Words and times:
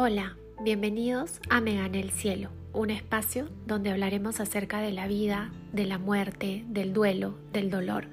Hola, 0.00 0.36
bienvenidos 0.60 1.40
a 1.50 1.60
Me 1.60 1.74
Gane 1.74 2.00
el 2.00 2.12
Cielo, 2.12 2.50
un 2.72 2.90
espacio 2.90 3.48
donde 3.66 3.90
hablaremos 3.90 4.38
acerca 4.38 4.80
de 4.80 4.92
la 4.92 5.08
vida, 5.08 5.50
de 5.72 5.86
la 5.86 5.98
muerte, 5.98 6.64
del 6.68 6.92
duelo, 6.92 7.36
del 7.52 7.68
dolor, 7.68 8.06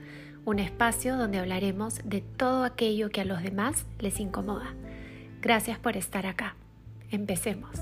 un 0.46 0.58
espacio 0.58 1.16
donde 1.16 1.38
hablaremos 1.38 2.00
de 2.04 2.22
todo 2.22 2.64
aquello 2.64 3.12
que 3.12 3.22
a 3.22 3.26
los 3.26 3.44
demás 3.44 3.86
les 4.00 4.20
incomoda. 4.20 4.74
Gracias 5.44 5.78
por 5.78 5.96
estar 5.96 6.26
acá. 6.26 6.56
Empecemos. 7.12 7.78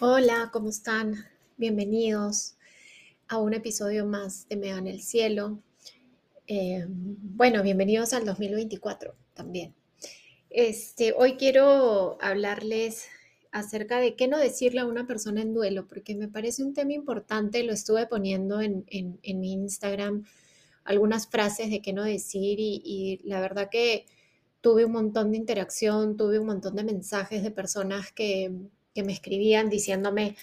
Hola, 0.00 0.50
¿cómo 0.52 0.70
están? 0.70 1.14
Bienvenidos 1.58 2.56
a 3.28 3.38
un 3.38 3.54
episodio 3.54 4.04
más 4.04 4.48
de 4.48 4.56
Me 4.56 4.72
Gane 4.72 4.90
el 4.90 5.00
Cielo. 5.00 5.62
Eh, 6.50 6.86
bueno, 6.88 7.62
bienvenidos 7.62 8.14
al 8.14 8.24
2024 8.24 9.14
también. 9.34 9.74
Este, 10.48 11.12
hoy 11.12 11.34
quiero 11.36 12.16
hablarles 12.22 13.06
acerca 13.52 14.00
de 14.00 14.16
qué 14.16 14.28
no 14.28 14.38
decirle 14.38 14.80
a 14.80 14.86
una 14.86 15.06
persona 15.06 15.42
en 15.42 15.52
duelo, 15.52 15.86
porque 15.86 16.14
me 16.14 16.26
parece 16.26 16.64
un 16.64 16.72
tema 16.72 16.94
importante, 16.94 17.62
lo 17.64 17.74
estuve 17.74 18.06
poniendo 18.06 18.62
en, 18.62 18.86
mi 19.22 19.52
Instagram, 19.52 20.24
algunas 20.84 21.28
frases 21.28 21.68
de 21.68 21.82
qué 21.82 21.92
no 21.92 22.02
decir 22.02 22.56
y, 22.58 23.20
la 23.24 23.42
verdad 23.42 23.68
que 23.70 24.06
tuve 24.62 24.86
un 24.86 24.92
montón 24.92 25.32
de 25.32 25.36
interacción, 25.36 26.16
tuve 26.16 26.38
un 26.38 26.46
montón 26.46 26.76
de 26.76 26.84
mensajes 26.84 27.42
de 27.42 27.50
personas 27.50 28.10
que, 28.10 28.50
que 28.94 29.02
me 29.02 29.12
escribían 29.12 29.68
diciéndome, 29.68 30.34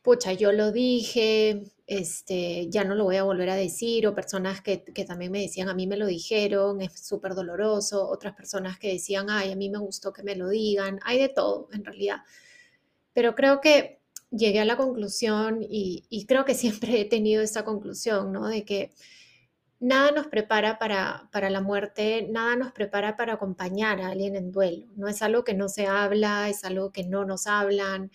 pucha, 0.00 0.32
yo 0.32 0.52
lo 0.52 0.72
dije, 0.72 1.64
este, 1.86 2.68
ya 2.70 2.84
no 2.84 2.94
lo 2.94 3.04
voy 3.04 3.16
a 3.16 3.24
volver 3.24 3.50
a 3.50 3.56
decir, 3.56 4.06
o 4.06 4.14
personas 4.14 4.60
que, 4.60 4.78
también 5.06 5.32
me 5.32 5.42
decían, 5.42 5.68
a 5.68 5.74
mí 5.74 5.86
me 5.86 5.96
lo 5.96 6.06
dijeron, 6.06 6.80
es 6.80 6.92
súper 7.06 7.34
doloroso, 7.34 8.08
otras 8.08 8.34
personas 8.34 8.78
que 8.78 8.92
decían, 8.92 9.28
ay, 9.30 9.52
a 9.52 9.56
mí 9.56 9.68
me 9.70 9.78
gustó 9.78 10.12
que 10.12 10.22
me 10.22 10.36
lo 10.36 10.48
digan, 10.48 11.00
hay 11.04 11.18
de 11.18 11.28
todo 11.28 11.68
en 11.72 11.84
realidad. 11.84 12.18
Pero 13.12 13.34
creo 13.34 13.60
que 13.60 14.00
llegué 14.30 14.60
a 14.60 14.64
la 14.64 14.76
conclusión 14.76 15.62
y, 15.62 16.04
y 16.08 16.26
creo 16.26 16.44
que 16.44 16.54
siempre 16.54 17.00
he 17.00 17.04
tenido 17.04 17.42
esta 17.42 17.64
conclusión, 17.64 18.32
¿no? 18.32 18.48
De 18.48 18.64
que 18.64 18.92
nada 19.80 20.10
nos 20.12 20.26
prepara 20.28 20.78
para, 20.78 21.28
para 21.32 21.50
la 21.50 21.60
muerte, 21.60 22.26
nada 22.30 22.56
nos 22.56 22.72
prepara 22.72 23.16
para 23.16 23.34
acompañar 23.34 24.00
a 24.00 24.08
alguien 24.08 24.36
en 24.36 24.50
duelo, 24.52 24.86
no 24.96 25.08
es 25.08 25.20
algo 25.22 25.44
que 25.44 25.54
no 25.54 25.68
se 25.68 25.86
habla, 25.86 26.48
es 26.48 26.64
algo 26.64 26.90
que 26.90 27.04
no 27.04 27.24
nos 27.26 27.46
hablan. 27.46 28.10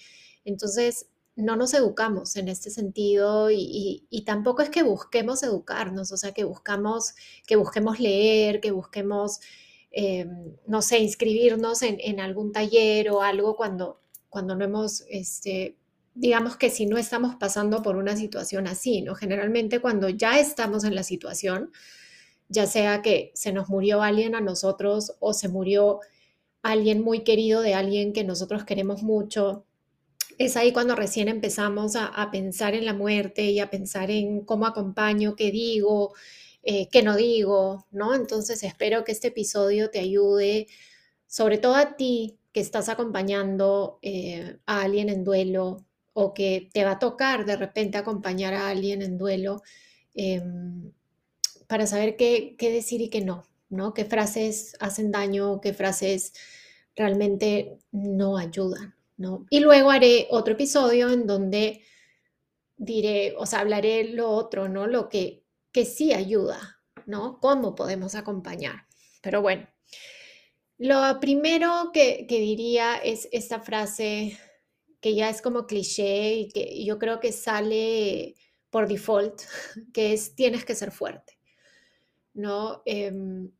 Entonces, 0.45 1.08
no 1.39 1.55
nos 1.55 1.73
educamos 1.73 2.35
en 2.35 2.49
este 2.49 2.69
sentido 2.69 3.49
y, 3.51 4.05
tampoco 4.25 4.61
es 4.61 4.69
que 4.69 4.83
busquemos 4.83 5.41
educarnos, 5.43 6.11
o 6.11 6.17
sea, 6.17 6.33
que 6.33 6.43
buscamos, 6.43 7.15
que 7.47 7.55
busquemos 7.55 7.99
leer, 7.99 8.59
que 8.61 8.71
busquemos, 8.71 9.39
eh, 9.91 10.27
no 10.67 10.81
sé, 10.81 10.99
inscribirnos 10.99 11.81
en, 11.81 12.19
algún 12.19 12.51
taller 12.51 13.09
o 13.11 13.21
algo 13.21 13.55
cuando, 13.55 13.99
cuando 14.29 14.55
no 14.55 14.65
hemos, 14.65 15.05
este, 15.09 15.77
digamos 16.13 16.57
que 16.57 16.69
si 16.69 16.85
no 16.85 16.97
estamos 16.97 17.35
pasando 17.35 17.81
por 17.81 17.95
una 17.95 18.15
situación 18.15 18.67
así, 18.67 19.01
¿no? 19.01 19.15
Generalmente 19.15 19.79
cuando 19.79 20.09
ya 20.09 20.39
estamos 20.39 20.83
en 20.83 20.95
la 20.95 21.03
situación, 21.03 21.71
ya 22.49 22.67
sea 22.67 23.01
que 23.01 23.31
se 23.35 23.53
nos 23.53 23.69
murió 23.69 24.01
alguien 24.01 24.35
a 24.35 24.41
nosotros 24.41 25.15
o 25.19 25.33
se 25.33 25.49
murió 25.49 25.99
alguien 26.61 27.01
muy 27.01 27.23
querido 27.23 27.61
de 27.61 27.73
alguien 27.73 28.13
que 28.13 28.23
nosotros 28.23 28.65
queremos 28.65 29.03
mucho, 29.03 29.65
es 30.39 30.55
ahí 30.57 30.71
cuando 30.73 30.95
recién 30.95 31.27
empezamos 31.27 31.95
a, 31.97 32.31
pensar 32.31 32.73
en 32.73 32.85
la 32.85 32.93
muerte 32.93 33.43
y 33.51 33.59
a 33.59 33.69
pensar 33.69 34.09
en 34.09 34.45
cómo 34.45 34.65
acompaño, 34.65 35.35
qué 35.35 35.51
digo, 35.51 36.13
eh, 36.63 36.87
qué 36.89 37.03
no 37.03 37.17
digo, 37.17 37.87
¿no? 37.91 38.15
Entonces 38.15 38.63
espero 38.63 39.03
que 39.03 39.11
este 39.11 39.27
episodio 39.29 39.91
te 39.91 39.99
ayude, 39.99 40.67
sobre 41.27 41.57
todo 41.57 41.75
a 41.75 41.97
ti 41.97 42.37
que 42.53 42.61
estás 42.61 42.87
acompañando 42.89 43.99
eh, 44.02 44.58
a 44.65 44.83
alguien 44.83 45.09
en 45.09 45.25
duelo 45.25 45.86
o 46.14 46.33
que 46.33 46.69
te 46.73 46.85
va 46.85 46.91
a 46.91 46.99
tocar 46.99 47.45
de 47.45 47.58
repente 47.58 47.97
acompañar 47.97 48.53
a 48.53 48.69
alguien 48.69 49.02
en 49.02 49.17
duelo, 49.17 49.61
em, 50.15 50.93
para 51.67 51.85
saber 51.87 52.15
qué, 52.17 52.55
qué 52.58 52.71
decir 52.71 53.02
y 53.02 53.09
qué 53.09 53.21
no, 53.21 53.43
¿no? 53.69 53.93
Qué 53.93 54.05
frases 54.05 54.75
hacen 54.80 55.11
daño, 55.11 55.59
qué 55.61 55.73
frases 55.73 56.33
realmente 56.95 57.77
no 57.91 58.37
ayudan. 58.37 58.98
Y 59.49 59.59
luego 59.59 59.91
haré 59.91 60.27
otro 60.30 60.53
episodio 60.53 61.09
en 61.09 61.27
donde 61.27 61.83
diré, 62.77 63.35
o 63.37 63.45
sea, 63.45 63.59
hablaré 63.59 64.05
lo 64.05 64.30
otro, 64.30 64.69
¿no? 64.69 64.87
Lo 64.87 65.09
que, 65.09 65.43
que 65.71 65.85
sí 65.85 66.13
ayuda, 66.13 66.81
¿no? 67.05 67.39
Cómo 67.39 67.75
podemos 67.75 68.15
acompañar. 68.15 68.87
Pero 69.21 69.41
bueno, 69.41 69.67
lo 70.77 71.19
primero 71.19 71.91
que, 71.93 72.25
diría 72.29 72.95
es 72.95 73.27
esta 73.33 73.59
frase 73.59 74.39
que 75.02 75.13
ya 75.13 75.29
es 75.29 75.41
como 75.41 75.67
cliché 75.67 76.35
y 76.35 76.49
que 76.49 76.85
yo 76.85 76.97
creo 76.97 77.19
que 77.19 77.33
sale 77.33 78.35
por 78.69 78.87
default, 78.87 79.41
que 79.93 80.13
es 80.13 80.35
tienes 80.35 80.63
que 80.63 80.75
ser 80.75 80.91
fuerte, 80.91 81.37
¿no? 82.33 82.81
Em, 82.85 83.52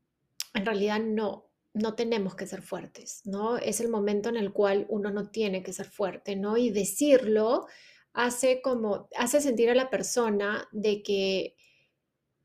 en 0.54 0.66
realidad 0.66 1.00
no, 1.00 1.49
no 1.72 1.94
tenemos 1.94 2.34
que 2.34 2.46
ser 2.46 2.62
fuertes, 2.62 3.22
¿no? 3.24 3.56
Es 3.56 3.80
el 3.80 3.88
momento 3.88 4.28
en 4.28 4.36
el 4.36 4.52
cual 4.52 4.86
uno 4.88 5.10
no 5.10 5.30
tiene 5.30 5.62
que 5.62 5.72
ser 5.72 5.86
fuerte, 5.86 6.36
¿no? 6.36 6.56
Y 6.56 6.70
decirlo 6.70 7.66
hace 8.12 8.60
como, 8.60 9.08
hace 9.16 9.40
sentir 9.40 9.70
a 9.70 9.74
la 9.74 9.90
persona 9.90 10.68
de 10.72 11.02
que, 11.02 11.56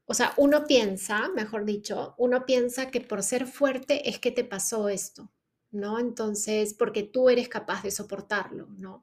o 0.05 0.13
sea, 0.13 0.33
uno 0.37 0.65
piensa, 0.65 1.29
mejor 1.29 1.65
dicho, 1.65 2.13
uno 2.17 2.45
piensa 2.45 2.91
que 2.91 3.01
por 3.01 3.23
ser 3.23 3.47
fuerte 3.47 4.09
es 4.09 4.19
que 4.19 4.31
te 4.31 4.43
pasó 4.43 4.89
esto, 4.89 5.31
¿no? 5.71 5.99
Entonces, 5.99 6.75
porque 6.75 7.03
tú 7.03 7.29
eres 7.29 7.49
capaz 7.49 7.81
de 7.83 7.91
soportarlo, 7.91 8.67
¿no? 8.77 9.01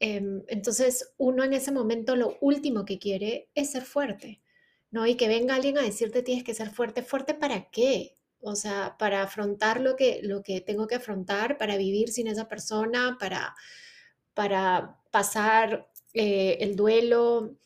Em, 0.00 0.42
entonces, 0.48 1.14
uno 1.18 1.44
en 1.44 1.52
ese 1.54 1.72
momento 1.72 2.16
lo 2.16 2.36
último 2.40 2.84
que 2.84 2.98
quiere 2.98 3.50
es 3.54 3.72
ser 3.72 3.84
fuerte, 3.84 4.42
¿no? 4.90 5.06
Y 5.06 5.16
que 5.16 5.28
venga 5.28 5.54
alguien 5.54 5.78
a 5.78 5.82
decirte 5.82 6.22
tienes 6.22 6.44
que 6.44 6.54
ser 6.54 6.70
fuerte, 6.70 7.02
¿fuerte 7.02 7.34
para 7.34 7.70
qué? 7.70 8.15
O 8.40 8.54
sea, 8.54 8.96
para 8.98 9.22
afrontar 9.22 9.80
lo 9.80 9.96
que, 9.96 10.20
lo 10.22 10.42
que 10.42 10.60
tengo 10.60 10.86
que 10.86 10.96
afrontar, 10.96 11.58
para 11.58 11.76
vivir 11.76 12.10
sin 12.10 12.28
esa 12.28 12.48
persona, 12.48 13.16
para, 13.18 13.54
para 14.34 14.98
pasar 15.10 15.88
eh, 16.14 16.58
el 16.60 16.76
duelo, 16.76 17.56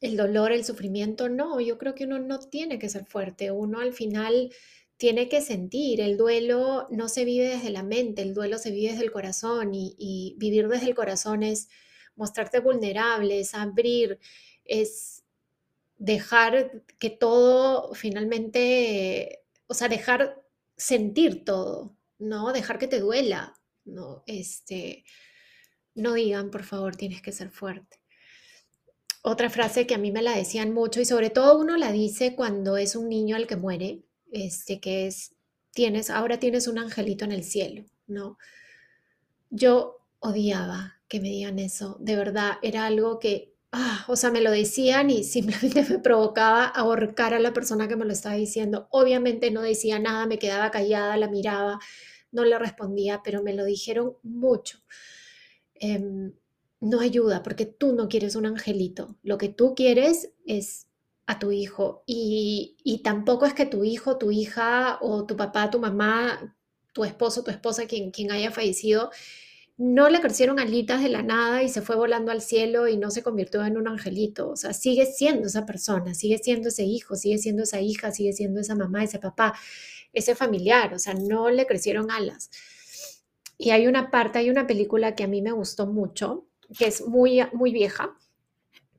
el 0.00 0.16
dolor, 0.16 0.52
el 0.52 0.64
sufrimiento. 0.64 1.28
No, 1.28 1.60
yo 1.60 1.78
creo 1.78 1.94
que 1.94 2.04
uno 2.04 2.18
no 2.18 2.38
tiene 2.38 2.78
que 2.78 2.88
ser 2.88 3.06
fuerte, 3.06 3.50
uno 3.50 3.80
al 3.80 3.92
final 3.92 4.50
tiene 4.96 5.28
que 5.28 5.40
sentir. 5.40 6.00
El 6.00 6.16
duelo 6.16 6.86
no 6.90 7.08
se 7.08 7.24
vive 7.24 7.48
desde 7.48 7.70
la 7.70 7.82
mente, 7.82 8.22
el 8.22 8.34
duelo 8.34 8.58
se 8.58 8.70
vive 8.70 8.92
desde 8.92 9.04
el 9.04 9.12
corazón 9.12 9.72
y, 9.74 10.34
vivir 10.38 10.68
desde 10.68 10.86
el 10.86 10.94
corazón 10.94 11.42
es 11.42 11.68
mostrarte 12.16 12.60
vulnerable, 12.60 13.40
es 13.40 13.54
abrir, 13.54 14.18
es 14.64 15.24
dejar 15.96 16.84
que 16.98 17.10
todo 17.10 17.94
finalmente 17.94 19.43
o 19.66 19.74
sea, 19.74 19.88
dejar 19.88 20.42
sentir 20.76 21.44
todo, 21.44 21.96
¿no? 22.18 22.52
Dejar 22.52 22.78
que 22.78 22.88
te 22.88 23.00
duela, 23.00 23.54
¿no? 23.84 24.22
Este, 24.26 25.04
no 25.94 26.14
digan, 26.14 26.50
por 26.50 26.64
favor, 26.64 26.96
tienes 26.96 27.22
que 27.22 27.32
ser 27.32 27.50
fuerte. 27.50 28.00
Otra 29.22 29.48
frase 29.48 29.86
que 29.86 29.94
a 29.94 29.98
mí 29.98 30.12
me 30.12 30.22
la 30.22 30.36
decían 30.36 30.74
mucho 30.74 31.00
y 31.00 31.04
sobre 31.06 31.30
todo 31.30 31.58
uno 31.58 31.76
la 31.76 31.92
dice 31.92 32.34
cuando 32.34 32.76
es 32.76 32.94
un 32.94 33.08
niño 33.08 33.36
al 33.36 33.46
que 33.46 33.56
muere, 33.56 34.02
este, 34.32 34.80
que 34.80 35.06
es, 35.06 35.34
tienes, 35.72 36.10
ahora 36.10 36.38
tienes 36.38 36.68
un 36.68 36.78
angelito 36.78 37.24
en 37.24 37.32
el 37.32 37.44
cielo, 37.44 37.84
¿no? 38.06 38.36
Yo 39.50 40.04
odiaba 40.18 41.00
que 41.08 41.20
me 41.20 41.28
digan 41.28 41.58
eso, 41.58 41.96
de 42.00 42.16
verdad, 42.16 42.54
era 42.62 42.86
algo 42.86 43.18
que 43.18 43.53
Ah, 43.76 44.04
o 44.08 44.14
sea, 44.14 44.30
me 44.30 44.40
lo 44.40 44.52
decían 44.52 45.10
y 45.10 45.24
simplemente 45.24 45.82
me 45.90 45.98
provocaba 45.98 46.64
ahorcar 46.66 47.34
a 47.34 47.40
la 47.40 47.52
persona 47.52 47.88
que 47.88 47.96
me 47.96 48.04
lo 48.04 48.12
estaba 48.12 48.36
diciendo. 48.36 48.86
Obviamente 48.90 49.50
no 49.50 49.62
decía 49.62 49.98
nada, 49.98 50.26
me 50.26 50.38
quedaba 50.38 50.70
callada, 50.70 51.16
la 51.16 51.28
miraba, 51.28 51.80
no 52.30 52.44
le 52.44 52.58
respondía, 52.58 53.22
pero 53.24 53.42
me 53.42 53.52
lo 53.54 53.64
dijeron 53.64 54.16
mucho. 54.22 54.78
Em, 55.74 56.34
no 56.80 57.00
ayuda 57.00 57.42
porque 57.42 57.66
tú 57.66 57.94
no 57.94 58.08
quieres 58.08 58.36
un 58.36 58.46
angelito. 58.46 59.16
Lo 59.22 59.38
que 59.38 59.48
tú 59.48 59.74
quieres 59.74 60.32
es 60.46 60.86
a 61.26 61.38
tu 61.38 61.50
hijo 61.52 62.04
y, 62.06 62.76
y 62.84 63.02
tampoco 63.02 63.46
es 63.46 63.54
que 63.54 63.66
tu 63.66 63.82
hijo, 63.84 64.18
tu 64.18 64.30
hija 64.30 64.98
o 65.00 65.26
tu 65.26 65.36
papá, 65.36 65.70
tu 65.70 65.80
mamá, 65.80 66.56
tu 66.92 67.04
esposo, 67.04 67.42
tu 67.42 67.50
esposa, 67.50 67.86
quien, 67.86 68.10
quien 68.12 68.30
haya 68.30 68.52
fallecido, 68.52 69.10
no 69.76 70.08
le 70.08 70.20
crecieron 70.20 70.60
alitas 70.60 71.02
de 71.02 71.08
la 71.08 71.22
nada 71.22 71.62
y 71.62 71.68
se 71.68 71.82
fue 71.82 71.96
volando 71.96 72.30
al 72.30 72.42
cielo 72.42 72.86
y 72.86 72.96
no 72.96 73.10
se 73.10 73.22
convirtió 73.22 73.64
en 73.64 73.76
un 73.76 73.88
angelito. 73.88 74.50
O 74.50 74.56
sea, 74.56 74.72
sigue 74.72 75.06
siendo 75.06 75.48
esa 75.48 75.66
persona, 75.66 76.14
sigue 76.14 76.38
siendo 76.38 76.68
ese 76.68 76.84
hijo, 76.84 77.16
sigue 77.16 77.38
siendo 77.38 77.64
esa 77.64 77.80
hija, 77.80 78.12
sigue 78.12 78.32
siendo 78.32 78.60
esa 78.60 78.76
mamá, 78.76 79.02
ese 79.02 79.18
papá, 79.18 79.54
ese 80.12 80.36
familiar. 80.36 80.94
O 80.94 80.98
sea, 80.98 81.14
no 81.14 81.50
le 81.50 81.66
crecieron 81.66 82.10
alas. 82.12 82.50
Y 83.58 83.70
hay 83.70 83.86
una 83.88 84.10
parte, 84.10 84.38
hay 84.38 84.50
una 84.50 84.66
película 84.66 85.14
que 85.16 85.24
a 85.24 85.28
mí 85.28 85.42
me 85.42 85.52
gustó 85.52 85.86
mucho, 85.86 86.46
que 86.78 86.86
es 86.86 87.06
muy, 87.06 87.40
muy 87.52 87.72
vieja. 87.72 88.16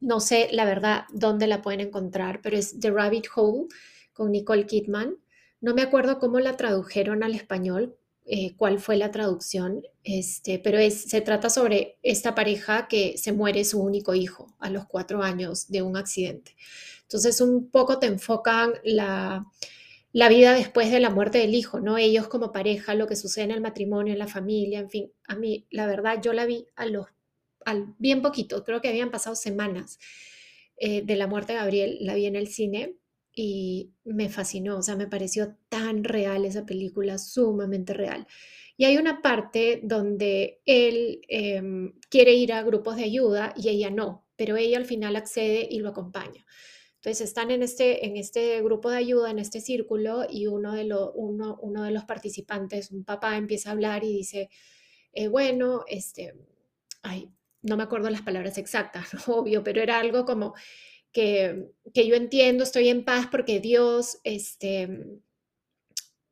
No 0.01 0.19
sé 0.19 0.49
la 0.51 0.65
verdad 0.65 1.05
dónde 1.13 1.47
la 1.47 1.61
pueden 1.61 1.79
encontrar, 1.79 2.41
pero 2.41 2.57
es 2.57 2.79
The 2.79 2.91
Rabbit 2.91 3.27
Hole 3.35 3.67
con 4.13 4.31
Nicole 4.31 4.65
Kidman. 4.65 5.17
No 5.61 5.73
me 5.73 5.81
acuerdo 5.81 6.19
cómo 6.19 6.39
la 6.39 6.57
tradujeron 6.57 7.23
al 7.23 7.33
español, 7.33 7.97
eh, 8.27 8.55
cuál 8.57 8.79
fue 8.79 8.97
la 8.97 9.11
traducción, 9.11 9.83
este, 10.03 10.57
pero 10.57 10.79
es, 10.79 11.03
se 11.03 11.21
trata 11.21 11.49
sobre 11.49 11.99
esta 12.01 12.33
pareja 12.33 12.87
que 12.87 13.17
se 13.19 13.31
muere 13.33 13.63
su 13.65 13.79
único 13.79 14.15
hijo 14.15 14.55
a 14.59 14.71
los 14.71 14.85
cuatro 14.87 15.21
años 15.21 15.67
de 15.69 15.83
un 15.83 15.95
accidente. 15.95 16.55
Entonces 17.03 17.39
un 17.39 17.69
poco 17.69 17.99
te 17.99 18.07
enfocan 18.07 18.73
la, 18.83 19.45
la 20.11 20.29
vida 20.29 20.53
después 20.53 20.91
de 20.91 20.99
la 20.99 21.11
muerte 21.11 21.37
del 21.37 21.53
hijo, 21.53 21.79
¿no? 21.79 21.97
Ellos 21.97 22.27
como 22.27 22.51
pareja, 22.51 22.95
lo 22.95 23.05
que 23.05 23.15
sucede 23.15 23.45
en 23.45 23.51
el 23.51 23.61
matrimonio, 23.61 24.13
en 24.13 24.19
la 24.19 24.27
familia, 24.27 24.79
en 24.79 24.89
fin. 24.89 25.11
A 25.27 25.35
mí, 25.35 25.67
la 25.69 25.85
verdad, 25.85 26.19
yo 26.21 26.33
la 26.33 26.45
vi 26.45 26.65
a 26.75 26.87
los, 26.87 27.05
al, 27.63 27.93
bien 27.99 28.23
poquito, 28.23 28.63
creo 28.63 28.81
que 28.81 28.87
habían 28.89 29.11
pasado 29.11 29.35
semanas 29.35 29.99
eh, 30.77 31.03
de 31.03 31.15
la 31.15 31.27
muerte 31.27 31.53
de 31.53 31.59
Gabriel, 31.59 31.97
la 32.01 32.15
vi 32.15 32.25
en 32.25 32.35
el 32.35 32.47
cine 32.47 32.95
y 33.35 33.91
me 34.05 34.29
fascinó, 34.29 34.77
o 34.77 34.81
sea, 34.81 34.95
me 34.95 35.07
pareció 35.07 35.57
tan 35.69 36.05
real 36.05 36.45
esa 36.45 36.65
película, 36.65 37.17
sumamente 37.17 37.93
real. 37.93 38.25
Y 38.77 38.85
hay 38.85 38.97
una 38.97 39.21
parte 39.21 39.81
donde 39.83 40.61
él 40.65 41.21
em, 41.27 41.93
quiere 42.09 42.33
ir 42.33 42.53
a 42.53 42.63
grupos 42.63 42.95
de 42.95 43.03
ayuda 43.03 43.53
y 43.57 43.69
ella 43.69 43.89
no, 43.89 44.25
pero 44.37 44.55
ella 44.57 44.77
al 44.77 44.85
final 44.85 45.15
accede 45.17 45.67
y 45.69 45.79
lo 45.79 45.89
acompaña. 45.89 46.45
Entonces 46.95 47.27
están 47.27 47.51
en 47.51 47.61
este, 47.61 48.05
en 48.05 48.17
este 48.17 48.61
grupo 48.63 48.89
de 48.89 48.97
ayuda, 48.97 49.29
en 49.29 49.39
este 49.39 49.61
círculo, 49.61 50.25
y 50.29 50.47
uno 50.47 50.73
de, 50.73 50.85
uno, 51.13 51.57
uno 51.61 51.83
de 51.83 51.91
los 51.91 52.05
participantes, 52.05 52.89
un 52.91 53.03
papá, 53.03 53.37
empieza 53.37 53.69
a 53.69 53.73
hablar 53.73 54.03
y 54.03 54.11
dice, 54.11 54.49
eh, 55.13 55.27
bueno, 55.27 55.83
este, 55.87 56.33
ay, 57.03 57.29
no 57.61 57.77
me 57.77 57.83
acuerdo 57.83 58.09
las 58.09 58.21
palabras 58.21 58.57
exactas, 58.57 59.09
obvio, 59.27 59.63
pero 59.63 59.81
era 59.81 59.99
algo 59.99 60.25
como 60.25 60.55
que, 61.15 61.71
yo 62.07 62.15
entiendo, 62.15 62.63
estoy 62.63 62.89
en 62.89 63.05
paz 63.05 63.27
porque 63.31 63.59
Dios 63.59 64.19
este, 64.23 65.21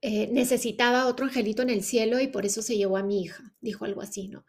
eh, 0.01 0.27
necesitaba 0.27 1.07
otro 1.07 1.25
angelito 1.25 1.61
en 1.61 1.69
el 1.69 1.83
cielo 1.83 2.19
y 2.19 2.27
por 2.27 2.45
eso 2.45 2.61
se 2.61 2.77
llevó 2.77 2.97
a 2.97 3.03
mi 3.03 3.23
hija, 3.23 3.55
dijo 3.61 3.85
algo 3.85 4.01
así, 4.01 4.27
¿no? 4.27 4.45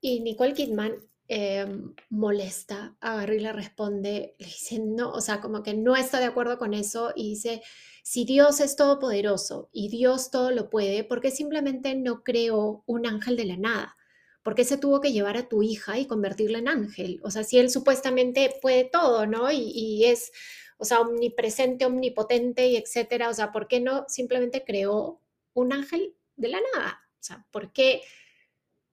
Y 0.00 0.20
Nicole 0.20 0.54
Kidman 0.54 0.94
Em, 1.32 1.94
molesta, 2.08 2.96
agarra 3.00 3.36
y 3.36 3.38
le 3.38 3.52
responde, 3.52 4.34
le 4.36 4.46
dice 4.46 4.80
no, 4.80 5.12
o 5.12 5.20
sea, 5.20 5.40
como 5.40 5.62
que 5.62 5.74
no 5.74 5.94
está 5.94 6.18
de 6.18 6.24
acuerdo 6.24 6.58
con 6.58 6.74
eso 6.74 7.12
y 7.14 7.30
dice, 7.30 7.62
si 8.02 8.24
Dios 8.24 8.58
es 8.58 8.74
todopoderoso 8.74 9.68
y 9.72 9.90
Dios 9.90 10.32
todo 10.32 10.50
lo 10.50 10.70
puede, 10.70 11.04
¿por 11.04 11.20
qué 11.20 11.30
simplemente 11.30 11.94
no 11.94 12.24
creó 12.24 12.82
un 12.84 13.06
ángel 13.06 13.36
de 13.36 13.44
la 13.44 13.56
nada? 13.56 13.94
¿Por 14.42 14.54
qué 14.54 14.64
se 14.64 14.78
tuvo 14.78 15.00
que 15.00 15.12
llevar 15.12 15.36
a 15.36 15.48
tu 15.48 15.62
hija 15.62 15.98
y 15.98 16.06
convertirla 16.06 16.58
en 16.58 16.68
ángel? 16.68 17.20
O 17.22 17.30
sea, 17.30 17.44
si 17.44 17.58
él 17.58 17.70
supuestamente 17.70 18.54
puede 18.62 18.84
todo, 18.84 19.26
¿no? 19.26 19.50
Y, 19.52 20.04
es, 20.06 20.32
o 20.78 20.84
sea, 20.84 21.00
omnipresente, 21.00 21.84
omnipotente 21.84 22.68
y 22.68 22.76
etcétera. 22.76 23.28
O 23.28 23.34
sea, 23.34 23.52
¿por 23.52 23.68
qué 23.68 23.80
no 23.80 24.06
simplemente 24.08 24.64
creó 24.64 25.20
un 25.52 25.72
ángel 25.72 26.14
de 26.36 26.48
la 26.48 26.58
nada? 26.74 27.00
O 27.20 27.22
sea, 27.22 27.46
¿por 27.50 27.72
qué? 27.72 28.02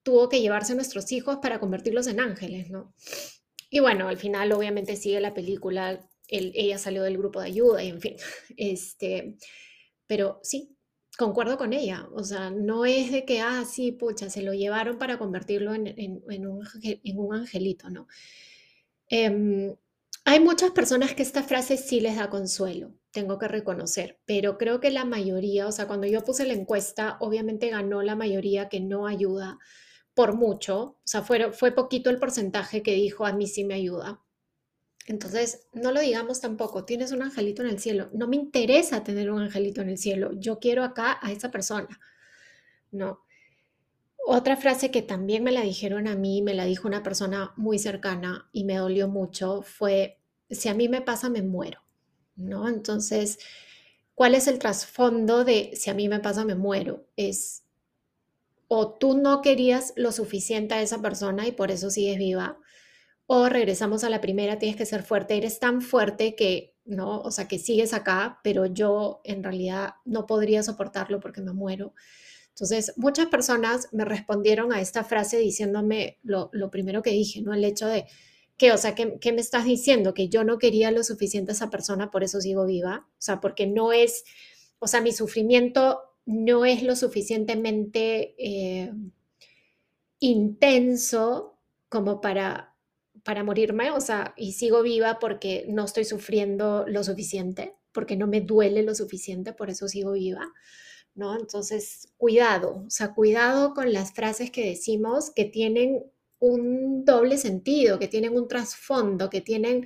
tuvo 0.08 0.30
que 0.30 0.40
llevarse 0.40 0.72
a 0.72 0.76
nuestros 0.76 1.12
hijos 1.12 1.40
para 1.42 1.60
convertirlos 1.60 2.08
en 2.08 2.22
ángeles, 2.22 2.70
¿no? 2.70 2.94
Y 3.70 3.82
bueno, 3.82 4.08
al 4.08 4.16
final 4.16 4.54
obviamente 4.54 4.96
sigue 4.96 5.20
la 5.20 5.34
película, 5.34 6.00
ella 6.30 6.78
salió 6.78 7.04
del 7.04 7.18
grupo 7.18 7.42
de 7.42 7.48
ayuda 7.48 7.84
y 7.84 7.90
en 7.90 8.00
fin, 8.00 8.16
este, 8.56 9.36
pero 10.06 10.40
sí, 10.44 10.77
concuerdo 11.18 11.58
con 11.58 11.74
ella, 11.74 12.08
o 12.14 12.24
sea, 12.24 12.52
no 12.52 12.86
es 12.86 13.12
de 13.12 13.26
que, 13.26 13.42
ah, 13.42 13.66
sí, 13.66 13.92
pucha, 13.92 14.30
se 14.30 14.44
lo 14.44 14.54
llevaron 14.54 14.98
para 14.98 15.18
convertirlo 15.18 15.74
en, 15.74 16.48
un, 16.48 17.34
angelito, 17.34 17.90
¿no? 17.90 18.08
Em, 19.10 19.76
hay 20.26 20.40
muchas 20.40 20.72
personas 20.72 21.14
que 21.16 21.24
esta 21.24 21.44
frase 21.44 21.78
sí 21.78 22.00
les 22.02 22.18
da 22.18 22.30
consuelo, 22.30 22.94
tengo 23.12 23.40
que 23.40 23.48
reconocer, 23.48 24.20
pero 24.26 24.58
creo 24.58 24.80
que 24.80 24.92
la 24.92 25.06
mayoría, 25.06 25.68
o 25.68 25.72
sea, 25.72 25.88
cuando 25.88 26.08
yo 26.08 26.24
puse 26.24 26.46
la 26.46 26.54
encuesta, 26.54 27.18
obviamente 27.20 27.70
ganó 27.70 28.02
la 28.04 28.16
mayoría 28.16 28.70
que 28.70 28.80
no 28.80 29.08
ayuda 29.08 29.58
por 30.14 30.36
mucho, 30.36 30.82
o 30.82 31.02
sea, 31.06 31.24
fue, 31.24 31.52
fue 31.54 31.72
poquito 31.72 32.10
el 32.10 32.20
porcentaje 32.20 32.84
que 32.84 32.94
dijo 32.94 33.26
a 33.26 33.34
mí 33.34 33.48
sí 33.48 33.64
me 33.64 33.76
ayuda. 33.76 34.22
Entonces, 35.08 35.68
no 35.74 35.94
lo 35.94 36.02
digamos 36.02 36.42
tampoco, 36.42 36.84
tienes 36.84 37.14
un 37.14 37.24
angelito 37.24 37.64
en 37.64 37.70
el 37.70 37.80
cielo. 37.80 38.10
No 38.14 38.28
me 38.28 38.36
interesa 38.36 39.04
tener 39.04 39.32
un 39.32 39.42
angelito 39.42 39.82
en 39.82 39.90
el 39.90 39.98
cielo, 39.98 40.32
yo 40.34 40.60
quiero 40.60 40.84
acá 40.84 41.18
a 41.22 41.32
esa 41.32 41.50
persona. 41.50 42.00
No. 42.92 43.22
Otra 44.26 44.58
frase 44.58 44.92
que 44.92 45.02
también 45.02 45.44
me 45.44 45.54
la 45.54 45.62
dijeron 45.62 46.08
a 46.08 46.16
mí, 46.16 46.42
me 46.42 46.54
la 46.54 46.66
dijo 46.66 46.88
una 46.88 47.04
persona 47.04 47.54
muy 47.56 47.80
cercana 47.80 48.50
y 48.52 48.66
me 48.66 48.76
dolió 48.76 49.08
mucho, 49.08 49.62
fue, 49.62 50.20
si 50.50 50.68
a 50.68 50.74
mí 50.74 50.90
me 50.90 51.02
pasa, 51.02 51.30
me 51.30 51.42
muero. 51.42 51.82
¿No? 52.36 52.68
Entonces, 52.68 53.40
¿cuál 54.14 54.36
es 54.36 54.48
el 54.48 54.60
trasfondo 54.60 55.46
de 55.46 55.72
si 55.76 55.90
a 55.90 55.94
mí 55.94 56.10
me 56.10 56.20
pasa, 56.20 56.44
me 56.46 56.56
muero? 56.56 57.08
Es 57.16 57.64
o 58.68 58.90
tú 58.90 59.18
no 59.18 59.42
querías 59.42 59.94
lo 59.96 60.12
suficiente 60.12 60.76
a 60.76 60.82
esa 60.82 61.02
persona 61.02 61.48
y 61.48 61.54
por 61.54 61.72
eso 61.72 61.90
sigues 61.90 62.18
viva, 62.18 62.60
o 63.28 63.50
regresamos 63.50 64.04
a 64.04 64.10
la 64.10 64.22
primera, 64.22 64.58
tienes 64.58 64.78
que 64.78 64.86
ser 64.86 65.04
fuerte, 65.04 65.38
eres 65.38 65.60
tan 65.60 65.82
fuerte 65.82 66.36
que, 66.36 66.76
¿no? 66.86 67.20
O 67.20 67.30
sea, 67.30 67.48
que 67.48 67.60
sigues 67.60 67.94
acá, 67.94 68.40
pero 68.44 68.66
yo 68.66 69.20
en 69.26 69.44
realidad 69.44 69.96
no 70.06 70.26
podría 70.26 70.64
soportarlo 70.64 71.20
porque 71.20 71.42
me 71.42 71.52
muero. 71.52 71.94
Entonces, 72.50 72.94
muchas 72.96 73.28
personas 73.28 73.90
me 73.92 74.06
respondieron 74.06 74.72
a 74.72 74.82
esta 74.82 75.04
frase 75.04 75.38
diciéndome 75.38 76.18
lo, 76.24 76.50
primero 76.72 77.04
que 77.04 77.12
dije, 77.12 77.42
¿no? 77.42 77.54
El 77.54 77.66
hecho 77.66 77.88
de 77.88 78.06
que, 78.58 78.72
o 78.72 78.78
sea, 78.78 78.96
¿qué, 78.96 79.20
¿qué, 79.20 79.34
me 79.34 79.42
estás 79.42 79.66
diciendo? 79.66 80.14
Que 80.14 80.30
yo 80.30 80.44
no 80.44 80.58
quería 80.58 80.90
lo 80.92 81.04
suficiente 81.04 81.52
a 81.52 81.54
esa 81.54 81.70
persona, 81.70 82.10
por 82.10 82.24
eso 82.24 82.42
sigo 82.42 82.66
viva. 82.66 83.08
O 83.12 83.22
sea, 83.22 83.42
porque 83.42 83.68
no 83.68 83.92
es, 83.94 84.24
o 84.80 84.88
sea, 84.88 85.02
mi 85.02 85.12
sufrimiento 85.12 86.00
no 86.26 86.66
es 86.66 86.82
lo 86.82 86.96
suficientemente 86.96 88.36
eh, 88.38 88.92
intenso 90.20 91.60
como 91.90 92.22
para, 92.22 92.76
para 93.28 93.44
morirme, 93.44 93.92
o 93.92 94.00
sea, 94.00 94.34
y 94.38 94.54
sigo 94.54 94.82
viva 94.82 95.20
porque 95.20 95.66
no 95.68 95.84
estoy 95.84 96.06
sufriendo 96.06 96.86
lo 96.88 97.04
suficiente, 97.04 97.76
porque 97.92 98.16
no 98.16 98.26
me 98.26 98.40
duele 98.40 98.84
lo 98.84 98.96
suficiente, 98.96 99.52
por 99.52 99.70
eso 99.70 99.90
sigo 99.90 100.14
viva, 100.14 100.54
¿no? 101.14 101.38
Entonces, 101.38 102.08
cuidado, 102.16 102.86
o 102.88 102.90
sea, 102.90 103.14
cuidado 103.14 103.74
con 103.74 103.92
las 103.92 104.14
frases 104.14 104.50
que 104.50 104.66
decimos 104.66 105.30
que 105.36 105.44
tienen 105.44 106.06
un 106.40 107.04
doble 107.04 107.38
sentido, 107.38 108.00
que 108.00 108.08
tienen 108.08 108.34
un 108.34 108.48
trasfondo, 108.48 109.30
que 109.30 109.42
tienen 109.42 109.86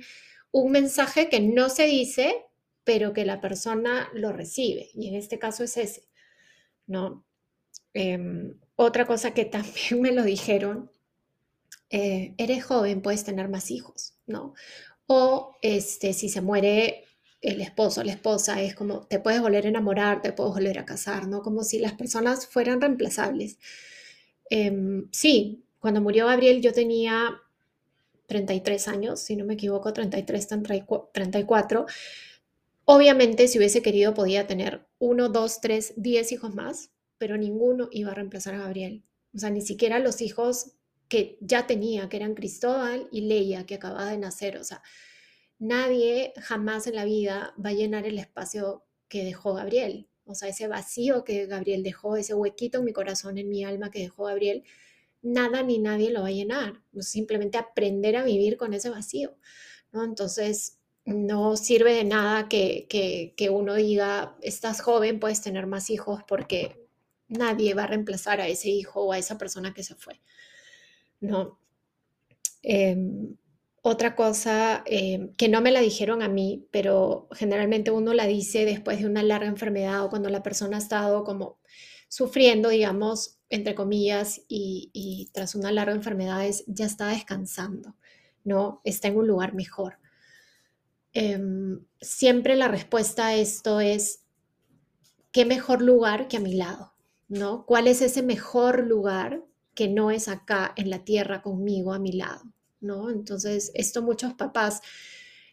un 0.52 0.70
mensaje 0.70 1.28
que 1.28 1.40
no 1.40 1.68
se 1.68 1.86
dice, 1.86 2.44
pero 2.84 3.12
que 3.12 3.24
la 3.24 3.40
persona 3.40 4.08
lo 4.14 4.30
recibe, 4.32 4.90
y 4.94 5.08
en 5.08 5.16
este 5.16 5.40
caso 5.40 5.64
es 5.64 5.76
ese. 5.78 6.08
¿no? 6.86 7.24
Em, 7.92 8.54
otra 8.76 9.04
cosa 9.04 9.34
que 9.34 9.44
también 9.46 10.00
me 10.00 10.12
lo 10.12 10.22
dijeron, 10.22 10.92
eh, 11.92 12.34
eres 12.38 12.64
joven, 12.64 13.02
puedes 13.02 13.22
tener 13.22 13.50
más 13.50 13.70
hijos, 13.70 14.14
¿no? 14.26 14.54
O 15.06 15.58
este, 15.60 16.14
si 16.14 16.30
se 16.30 16.40
muere 16.40 17.04
el 17.42 17.60
esposo, 17.60 18.02
la 18.02 18.12
esposa, 18.12 18.62
es 18.62 18.74
como 18.74 19.06
te 19.06 19.20
puedes 19.20 19.42
volver 19.42 19.66
a 19.66 19.68
enamorar, 19.68 20.22
te 20.22 20.32
puedes 20.32 20.54
volver 20.54 20.78
a 20.78 20.86
casar, 20.86 21.28
¿no? 21.28 21.42
Como 21.42 21.64
si 21.64 21.78
las 21.78 21.92
personas 21.92 22.46
fueran 22.46 22.80
reemplazables. 22.80 23.58
Em, 24.48 25.08
sí, 25.12 25.64
cuando 25.80 26.00
murió 26.00 26.26
Gabriel 26.28 26.62
yo 26.62 26.72
tenía 26.72 27.42
33 28.26 28.88
años, 28.88 29.20
si 29.20 29.36
no 29.36 29.44
me 29.44 29.54
equivoco, 29.54 29.92
33, 29.92 30.48
34. 31.12 31.86
Obviamente, 32.86 33.48
si 33.48 33.58
hubiese 33.58 33.82
querido, 33.82 34.14
podía 34.14 34.46
tener 34.46 34.86
uno, 34.98 35.28
dos, 35.28 35.60
tres, 35.60 35.92
diez 35.96 36.32
hijos 36.32 36.54
más, 36.54 36.90
pero 37.18 37.36
ninguno 37.36 37.88
iba 37.92 38.12
a 38.12 38.14
reemplazar 38.14 38.54
a 38.54 38.58
Gabriel. 38.58 39.04
O 39.34 39.38
sea, 39.38 39.50
ni 39.50 39.60
siquiera 39.60 39.98
los 39.98 40.22
hijos 40.22 40.72
que 41.12 41.36
ya 41.42 41.66
tenía, 41.66 42.08
que 42.08 42.16
eran 42.16 42.34
Cristóbal 42.34 43.06
y 43.12 43.20
Leia, 43.20 43.66
que 43.66 43.74
acababa 43.74 44.10
de 44.10 44.16
nacer. 44.16 44.56
O 44.56 44.64
sea, 44.64 44.82
nadie 45.58 46.32
jamás 46.40 46.86
en 46.86 46.94
la 46.94 47.04
vida 47.04 47.54
va 47.62 47.68
a 47.68 47.74
llenar 47.74 48.06
el 48.06 48.18
espacio 48.18 48.86
que 49.08 49.22
dejó 49.22 49.52
Gabriel. 49.52 50.08
O 50.24 50.34
sea, 50.34 50.48
ese 50.48 50.68
vacío 50.68 51.22
que 51.22 51.44
Gabriel 51.44 51.82
dejó, 51.82 52.16
ese 52.16 52.32
huequito 52.32 52.78
en 52.78 52.86
mi 52.86 52.94
corazón, 52.94 53.36
en 53.36 53.50
mi 53.50 53.62
alma 53.62 53.90
que 53.90 53.98
dejó 53.98 54.24
Gabriel, 54.24 54.64
nada 55.20 55.62
ni 55.62 55.78
nadie 55.78 56.08
lo 56.10 56.22
va 56.22 56.28
a 56.28 56.30
llenar. 56.30 56.82
Simplemente 57.00 57.58
aprender 57.58 58.16
a 58.16 58.24
vivir 58.24 58.56
con 58.56 58.72
ese 58.72 58.88
vacío. 58.88 59.36
¿no? 59.92 60.04
Entonces, 60.04 60.78
no 61.04 61.58
sirve 61.58 61.92
de 61.92 62.04
nada 62.04 62.48
que, 62.48 62.86
que, 63.36 63.50
uno 63.50 63.74
diga, 63.74 64.38
estás 64.40 64.80
joven, 64.80 65.20
puedes 65.20 65.42
tener 65.42 65.66
más 65.66 65.90
hijos 65.90 66.22
porque 66.26 66.88
nadie 67.28 67.74
va 67.74 67.84
a 67.84 67.88
reemplazar 67.88 68.40
a 68.40 68.48
ese 68.48 68.70
hijo 68.70 69.02
o 69.02 69.12
a 69.12 69.18
esa 69.18 69.36
persona 69.36 69.74
que 69.74 69.82
se 69.82 69.94
fue. 69.94 70.22
No. 71.22 71.58
Em, 72.62 73.36
otra 73.82 74.14
cosa 74.14 74.82
em, 74.86 75.32
que 75.34 75.48
no 75.48 75.60
me 75.60 75.72
la 75.72 75.80
dijeron 75.80 76.22
a 76.22 76.28
mí, 76.28 76.66
pero 76.70 77.28
generalmente 77.32 77.90
uno 77.90 78.12
la 78.12 78.26
dice 78.26 78.64
después 78.64 78.98
de 78.98 79.06
una 79.06 79.22
larga 79.22 79.46
enfermedad 79.48 80.04
o 80.04 80.10
cuando 80.10 80.28
la 80.28 80.42
persona 80.42 80.76
ha 80.76 80.80
estado 80.80 81.24
como 81.24 81.58
sufriendo, 82.08 82.68
digamos, 82.68 83.38
entre 83.48 83.74
comillas, 83.74 84.42
y, 84.48 85.30
tras 85.32 85.54
una 85.54 85.72
larga 85.72 85.94
enfermedad 85.94 86.46
es, 86.46 86.64
ya 86.66 86.86
está 86.86 87.08
descansando, 87.08 87.96
¿no? 88.44 88.80
Está 88.84 89.08
en 89.08 89.16
un 89.16 89.26
lugar 89.26 89.54
mejor. 89.54 89.98
Em, 91.14 91.84
siempre 92.00 92.56
la 92.56 92.68
respuesta 92.68 93.28
a 93.28 93.34
esto 93.36 93.80
es 93.80 94.22
¿qué 95.32 95.44
mejor 95.44 95.82
lugar 95.82 96.28
que 96.28 96.36
a 96.36 96.40
mi 96.40 96.54
lado? 96.54 96.92
¿No? 97.28 97.64
¿Cuál 97.66 97.88
es 97.88 98.02
ese 98.02 98.22
mejor 98.22 98.86
lugar 98.86 99.42
que 99.74 99.88
no 99.88 100.10
es 100.10 100.28
acá 100.28 100.72
en 100.76 100.90
la 100.90 101.04
tierra 101.04 101.42
conmigo 101.42 101.92
a 101.92 101.98
mi 101.98 102.12
lado? 102.12 102.42
¿No? 102.80 103.10
Entonces, 103.10 103.70
esto 103.74 104.02
muchos 104.02 104.34
papás 104.34 104.80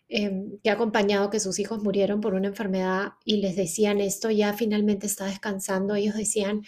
em, 0.08 0.58
que 0.64 0.70
ha 0.70 0.74
acompañado 0.74 1.30
que 1.30 1.40
sus 1.40 1.60
hijos 1.60 1.84
murieron 1.84 2.22
por 2.22 2.34
una 2.34 2.48
enfermedad 2.48 3.14
y 3.26 3.38
les 3.38 3.56
decían 3.56 4.02
esto, 4.02 4.32
ya 4.32 4.54
finalmente 4.54 5.06
está 5.08 5.26
descansando, 5.26 5.96
ellos 5.96 6.16
decían, 6.16 6.64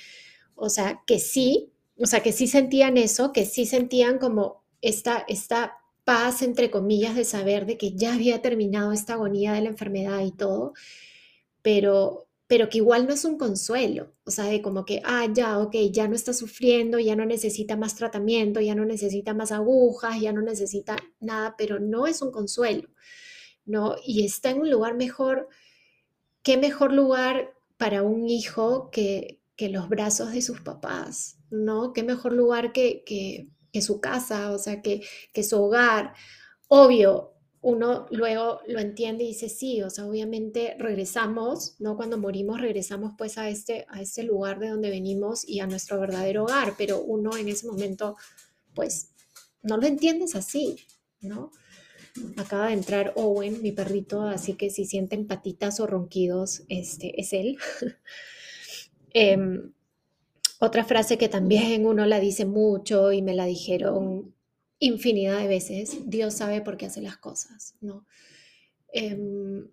o 0.55 0.70
sea, 0.70 1.01
que 1.08 1.20
sí, 1.20 1.72
o 1.98 2.05
sea, 2.05 2.22
que 2.22 2.31
sí 2.31 2.48
sentían 2.48 2.98
eso, 2.98 3.31
que 3.31 3.46
sí 3.46 3.65
sentían 3.65 4.20
como 4.20 4.63
esta, 4.81 5.25
esta 5.27 5.77
paz, 6.03 6.41
entre 6.41 6.72
comillas, 6.72 7.15
de 7.15 7.25
saber 7.25 7.65
de 7.65 7.77
que 7.77 7.93
ya 7.96 8.13
había 8.13 8.41
terminado 8.41 8.91
esta 8.91 9.13
agonía 9.13 9.53
de 9.53 9.62
la 9.62 9.70
enfermedad 9.70 10.20
y 10.22 10.31
todo, 10.31 10.74
pero, 11.62 12.27
pero 12.51 12.67
que 12.67 12.79
igual 12.79 13.08
no 13.08 13.13
es 13.13 13.24
un 13.24 13.38
consuelo, 13.38 14.13
o 14.25 14.29
sea, 14.29 14.43
de 14.43 14.62
como 14.62 14.84
que, 14.84 15.01
ah, 15.05 15.25
ya, 15.34 15.58
ok, 15.60 15.74
ya 15.89 16.10
no 16.10 16.15
está 16.15 16.34
sufriendo, 16.34 17.00
ya 17.00 17.15
no 17.15 17.25
necesita 17.25 17.77
más 17.77 17.96
tratamiento, 17.96 18.60
ya 18.60 18.75
no 18.75 18.84
necesita 18.84 19.34
más 19.34 19.53
agujas, 19.53 20.20
ya 20.20 20.34
no 20.34 20.41
necesita 20.41 20.98
nada, 21.22 21.55
pero 21.58 21.79
no 21.79 22.08
es 22.08 22.22
un 22.22 22.29
consuelo, 22.29 22.89
¿no? 23.63 23.96
Y 24.05 24.25
está 24.25 24.50
en 24.50 24.60
un 24.60 24.70
lugar 24.70 24.96
mejor, 24.96 25.48
¿qué 26.43 26.58
mejor 26.58 26.91
lugar 26.91 27.53
para 27.77 28.03
un 28.03 28.27
hijo 28.27 28.91
que, 28.91 29.39
que 29.55 29.70
los 29.70 29.88
brazos 29.88 30.34
de 30.34 30.41
sus 30.41 30.60
papás, 30.60 31.38
¿no? 31.51 31.93
¿Qué 31.93 32.03
mejor 32.03 32.34
lugar 32.34 32.74
que, 32.74 33.05
que, 33.05 33.48
que 33.72 33.81
su 33.81 34.01
casa, 34.01 34.51
o 34.51 34.58
sea, 34.58 34.81
que, 34.81 35.03
que 35.31 35.43
su 35.43 35.58
hogar? 35.58 36.15
Obvio, 36.67 37.30
uno 37.61 38.07
luego 38.09 38.61
lo 38.67 38.79
entiende 38.79 39.23
y 39.23 39.27
dice, 39.27 39.47
sí, 39.47 39.83
o 39.83 39.89
sea, 39.89 40.07
obviamente 40.07 40.75
regresamos, 40.79 41.75
¿no? 41.79 41.95
Cuando 41.95 42.17
morimos 42.17 42.59
regresamos 42.59 43.13
pues 43.17 43.37
a 43.37 43.49
este, 43.49 43.85
a 43.89 44.01
este 44.01 44.23
lugar 44.23 44.59
de 44.59 44.69
donde 44.69 44.89
venimos 44.89 45.47
y 45.47 45.59
a 45.59 45.67
nuestro 45.67 45.99
verdadero 45.99 46.43
hogar, 46.43 46.73
pero 46.77 47.01
uno 47.01 47.37
en 47.37 47.49
ese 47.49 47.67
momento 47.67 48.15
pues 48.73 49.11
no 49.61 49.77
lo 49.77 49.85
entiendes 49.85 50.35
así, 50.35 50.77
¿no? 51.21 51.51
Acaba 52.35 52.67
de 52.67 52.73
entrar 52.73 53.13
Owen, 53.15 53.61
mi 53.61 53.71
perrito, 53.71 54.23
así 54.23 54.53
que 54.53 54.71
si 54.71 54.85
sienten 54.85 55.27
patitas 55.27 55.79
o 55.79 55.87
ronquidos, 55.87 56.63
este 56.67 57.19
es 57.19 57.33
él. 57.33 57.57
Em, 59.13 59.73
otra 60.61 60.85
frase 60.85 61.17
que 61.17 61.27
también 61.27 61.85
uno 61.85 62.05
la 62.05 62.21
dice 62.21 62.45
mucho 62.45 63.11
y 63.11 63.21
me 63.21 63.33
la 63.33 63.45
dijeron 63.45 64.33
infinidad 64.81 65.38
de 65.38 65.47
veces, 65.47 65.97
Dios 66.05 66.33
sabe 66.33 66.61
por 66.61 66.75
qué 66.75 66.88
hace 66.88 67.01
las 67.01 67.17
cosas, 67.17 67.75
¿no? 67.79 68.05
Em, 68.91 69.69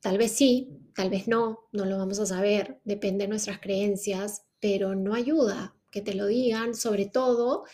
tal 0.00 0.16
vez 0.16 0.32
sí, 0.32 0.70
tal 0.94 1.10
vez 1.10 1.28
no, 1.28 1.68
no 1.72 1.84
lo 1.84 1.98
vamos 1.98 2.18
a 2.20 2.26
saber, 2.26 2.80
depende 2.84 3.24
de 3.24 3.28
nuestras 3.28 3.58
creencias, 3.58 4.44
pero 4.60 4.94
no 4.94 5.14
ayuda 5.14 5.74
que 5.90 6.00
te 6.00 6.14
lo 6.14 6.26
digan, 6.26 6.74
sobre 6.74 7.06
todo, 7.06 7.64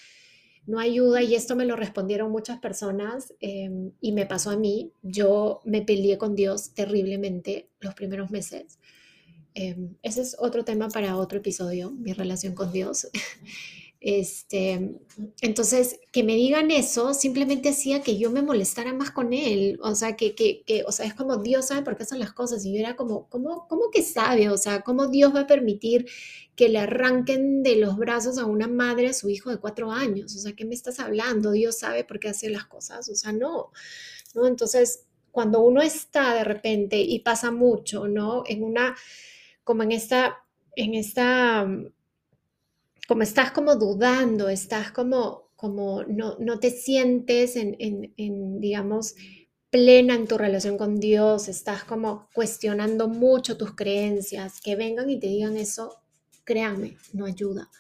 no 0.67 0.79
ayuda, 0.81 1.23
y 1.23 1.35
esto 1.35 1.55
me 1.55 1.67
lo 1.67 1.77
respondieron 1.77 2.33
muchas 2.33 2.59
personas 2.59 3.35
em, 3.41 3.93
y 4.01 4.13
me 4.13 4.25
pasó 4.25 4.51
a 4.51 4.57
mí, 4.57 4.93
yo 5.03 5.61
me 5.65 5.83
peleé 5.83 6.17
con 6.17 6.35
Dios 6.35 6.73
terriblemente 6.73 7.69
los 7.81 7.95
primeros 7.95 8.31
meses. 8.31 8.79
Em, 9.53 9.97
ese 10.03 10.23
es 10.23 10.37
otro 10.39 10.65
tema 10.65 10.89
para 10.89 11.17
otro 11.19 11.39
episodio, 11.39 11.91
mi 11.91 12.15
relación 12.15 12.55
con 12.55 12.73
Dios. 12.73 13.09
Este, 14.07 15.01
entonces, 15.41 15.99
que 16.13 16.23
me 16.23 16.35
digan 16.35 16.71
eso 16.71 17.15
simplemente 17.15 17.71
hacía 17.71 18.03
que 18.03 18.19
yo 18.19 18.31
me 18.31 18.43
molestara 18.43 18.93
más 18.93 19.11
con 19.11 19.33
él. 19.33 19.79
O 19.83 19.95
sea, 19.95 20.15
que, 20.15 20.35
que, 20.35 20.63
o 20.87 20.93
sea, 20.93 21.07
es 21.07 21.15
como 21.15 21.39
Dios 21.39 21.69
sabe 21.69 21.81
por 21.81 21.97
qué 21.97 22.05
son 22.05 22.19
las 22.19 22.35
cosas. 22.35 22.67
Y 22.67 22.75
yo 22.75 22.81
era 22.81 22.97
como, 22.97 23.31
¿cómo, 23.31 23.67
¿cómo 23.67 23.91
que 23.91 24.03
sabe? 24.03 24.51
O 24.51 24.59
sea, 24.59 24.83
¿cómo 24.83 25.07
Dios 25.07 25.35
va 25.35 25.41
a 25.41 25.47
permitir 25.47 26.07
que 26.55 26.69
le 26.69 26.81
arranquen 26.81 27.63
de 27.63 27.77
los 27.77 27.97
brazos 27.97 28.37
a 28.37 28.45
una 28.45 28.69
madre 28.69 29.09
a 29.09 29.15
su 29.15 29.31
hijo 29.31 29.49
de 29.49 29.57
cuatro 29.57 29.91
años? 29.91 30.37
O 30.37 30.39
sea, 30.39 30.53
¿qué 30.53 30.67
me 30.67 30.75
estás 30.75 31.01
hablando? 31.01 31.53
Dios 31.53 31.79
sabe 31.79 32.05
por 32.05 32.21
qué 32.21 32.29
hace 32.29 32.51
las 32.51 32.67
cosas. 32.67 33.09
O 33.09 33.15
sea, 33.15 33.33
no. 33.33 33.71
¿no? 34.35 34.47
Entonces, 34.47 35.07
cuando 35.31 35.61
uno 35.61 35.81
está 35.81 36.35
de 36.35 36.45
repente 36.45 37.01
y 37.01 37.21
pasa 37.21 37.51
mucho, 37.51 38.07
¿no? 38.07 38.43
En 38.47 38.65
una, 38.65 38.97
como 39.65 39.83
en 39.83 39.93
esta, 39.93 40.45
en 40.77 40.93
esta 40.95 41.67
como 43.07 43.23
estás 43.23 43.53
como 43.53 43.77
dudando, 43.77 44.49
estás 44.49 44.91
como, 44.93 45.51
como 45.57 46.05
no, 46.05 46.37
no 46.39 46.59
te 46.59 46.71
sientes 46.71 47.57
en, 47.57 47.77
en, 47.79 48.61
digamos, 48.61 49.15
plena 49.71 50.15
en 50.15 50.27
tu 50.27 50.39
relación 50.39 50.79
con 50.79 51.01
Dios, 51.01 51.49
estás 51.49 51.85
como 51.85 52.29
cuestionando 52.33 53.09
mucho 53.09 53.57
tus 53.57 53.75
creencias, 53.75 54.61
que 54.61 54.77
vengan 54.77 55.11
y 55.11 55.19
te 55.19 55.27
digan 55.27 55.57
eso, 55.57 55.97
créanme, 56.45 56.97
no 57.13 57.27
ayuda. 57.27 57.71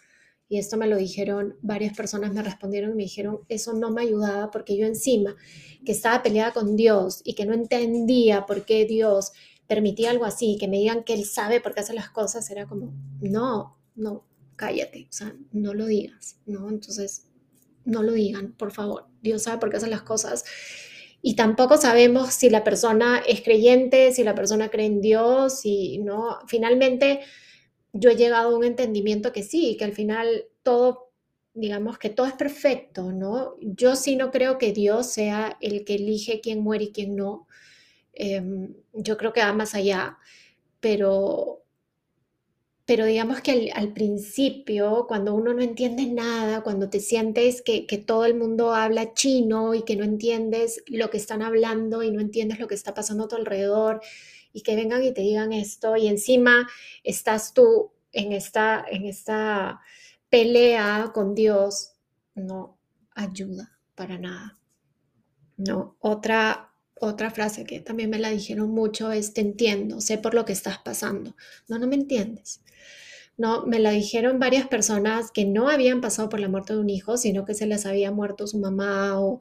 Y 0.49 0.59
esto 0.59 0.76
me 0.76 0.87
lo 0.87 0.97
dijeron, 0.97 1.57
varias 1.62 1.97
personas 1.97 2.33
me 2.35 2.43
respondieron 2.43 2.90
y 2.90 2.95
me 2.95 3.02
dijeron, 3.04 3.40
eso 3.49 3.73
no 3.73 3.90
me 3.90 4.02
ayudaba 4.02 4.50
porque 4.50 4.76
yo 4.76 4.87
encima, 4.87 5.37
que 5.85 5.93
estaba 5.93 6.23
peleada 6.23 6.52
con 6.52 6.76
Dios 6.76 7.23
y 7.25 7.35
que 7.35 7.47
no 7.47 7.54
entendía 7.54 8.45
por 8.45 8.64
qué 8.64 8.85
Dios 8.85 9.33
permitía 9.66 10.11
algo 10.11 10.26
así, 10.26 10.59
que 10.61 10.69
me 10.69 10.78
digan 10.78 11.04
que 11.04 11.14
Él 11.14 11.25
sabe 11.25 11.61
por 11.61 11.75
qué 11.75 11.81
hace 11.81 11.95
las 11.95 12.11
cosas, 12.11 12.50
era 12.50 12.66
como, 12.66 12.93
no, 13.21 13.78
no, 13.95 14.25
cállate, 14.57 15.07
o 15.11 15.13
sea, 15.13 15.35
no 15.53 15.75
lo 15.75 15.87
digas, 15.87 16.39
¿no? 16.47 16.69
Entonces, 16.69 17.27
no 17.85 18.03
lo 18.03 18.13
digan, 18.13 18.53
por 18.53 18.73
favor. 18.73 19.07
Dios 19.23 19.43
sabe 19.43 19.59
por 19.59 19.71
qué 19.71 19.77
hacen 19.77 19.91
las 19.91 20.03
cosas. 20.03 20.45
Y 21.23 21.37
tampoco 21.37 21.77
sabemos 21.77 22.35
si 22.35 22.51
la 22.51 22.65
persona 22.65 23.23
es 23.27 23.41
creyente, 23.43 24.13
si 24.13 24.25
la 24.25 24.35
persona 24.35 24.69
cree 24.69 24.87
en 24.87 25.01
Dios, 25.01 25.65
y 25.65 25.99
no. 25.99 26.39
Finalmente, 26.47 27.21
yo 27.93 28.11
he 28.11 28.17
llegado 28.17 28.51
a 28.51 28.57
un 28.59 28.65
entendimiento 28.65 29.33
que 29.33 29.43
sí, 29.43 29.77
que 29.79 29.85
al 29.85 29.93
final 29.93 30.47
todo, 30.63 31.13
digamos 31.55 31.99
que 31.99 32.11
todo 32.11 32.27
es 32.27 32.35
perfecto, 32.35 33.13
¿no? 33.13 33.55
Yo 33.61 33.97
sí 33.97 34.17
no 34.17 34.31
creo 34.31 34.59
que 34.59 34.73
Dios 34.73 35.07
sea 35.07 35.57
el 35.61 35.85
que 35.85 35.95
elige 35.95 36.41
quién 36.41 36.61
muere 36.61 36.85
y 36.85 36.93
quién 36.93 37.17
no. 37.17 37.47
Em, 38.13 38.75
yo 38.93 39.17
creo 39.17 39.33
que 39.33 39.41
va 39.41 39.53
más 39.53 39.75
allá, 39.75 40.19
pero 40.81 41.63
pero 42.87 43.07
digamos 43.07 43.41
que 43.41 43.71
al, 43.73 43.93
principio, 43.95 45.07
cuando 45.09 45.35
uno 45.35 45.55
no 45.55 45.62
entiende 45.62 46.07
nada, 46.07 46.62
cuando 46.62 46.91
te 46.91 47.00
sientes 47.00 47.62
que, 47.62 47.87
que, 47.87 47.99
todo 47.99 48.26
el 48.26 48.35
mundo 48.35 48.75
habla 48.75 49.14
chino 49.14 49.75
y 49.75 49.83
que 49.85 49.97
no 49.97 50.05
entiendes 50.05 50.83
lo 50.87 51.09
que 51.11 51.17
están 51.17 51.43
hablando 51.43 52.03
y 52.03 52.11
no 52.11 52.21
entiendes 52.21 52.59
lo 52.59 52.69
que 52.69 52.75
está 52.75 52.93
pasando 52.93 53.25
a 53.25 53.29
tu 53.29 53.37
alrededor 53.37 54.00
y 54.53 54.62
que 54.62 54.76
vengan 54.76 55.03
y 55.03 55.12
te 55.12 55.23
digan 55.23 55.53
esto 55.53 55.97
y 55.97 56.09
encima 56.09 56.69
estás 57.03 57.55
tú 57.55 57.93
en 58.12 58.33
esta, 58.33 58.85
en 58.91 59.07
esta 59.07 59.81
pelea 60.31 61.11
con 61.14 61.35
Dios, 61.35 61.95
no 62.35 62.79
ayuda 63.14 63.79
para 63.95 64.19
nada. 64.19 64.59
No, 65.57 65.97
otra, 66.00 66.73
otra 66.95 67.31
frase 67.31 67.64
que 67.64 67.81
también 67.81 68.11
me 68.11 68.19
la 68.19 68.31
dijeron 68.31 68.71
mucho 68.71 69.12
es, 69.12 69.35
te 69.35 69.41
entiendo, 69.41 70.00
sé 70.00 70.19
por 70.19 70.35
lo 70.35 70.45
que 70.45 70.53
estás 70.53 70.79
pasando. 70.79 71.37
No, 71.69 71.79
no 71.79 71.87
me 71.87 71.95
entiendes. 71.95 72.63
No, 73.37 73.67
me 73.67 73.81
la 73.81 73.91
dijeron 73.91 74.38
varias 74.38 74.69
personas 74.69 75.31
que 75.33 75.45
no 75.45 75.69
habían 75.69 76.00
pasado 76.00 76.29
por 76.29 76.38
la 76.41 76.49
muerte 76.49 76.73
de 76.75 76.79
un 76.81 76.91
hijo, 76.91 77.17
sino 77.17 77.45
que 77.45 77.55
se 77.55 77.67
les 77.67 77.85
había 77.87 78.12
muerto 78.12 78.47
su 78.47 78.59
mamá 78.59 79.21
o, 79.21 79.41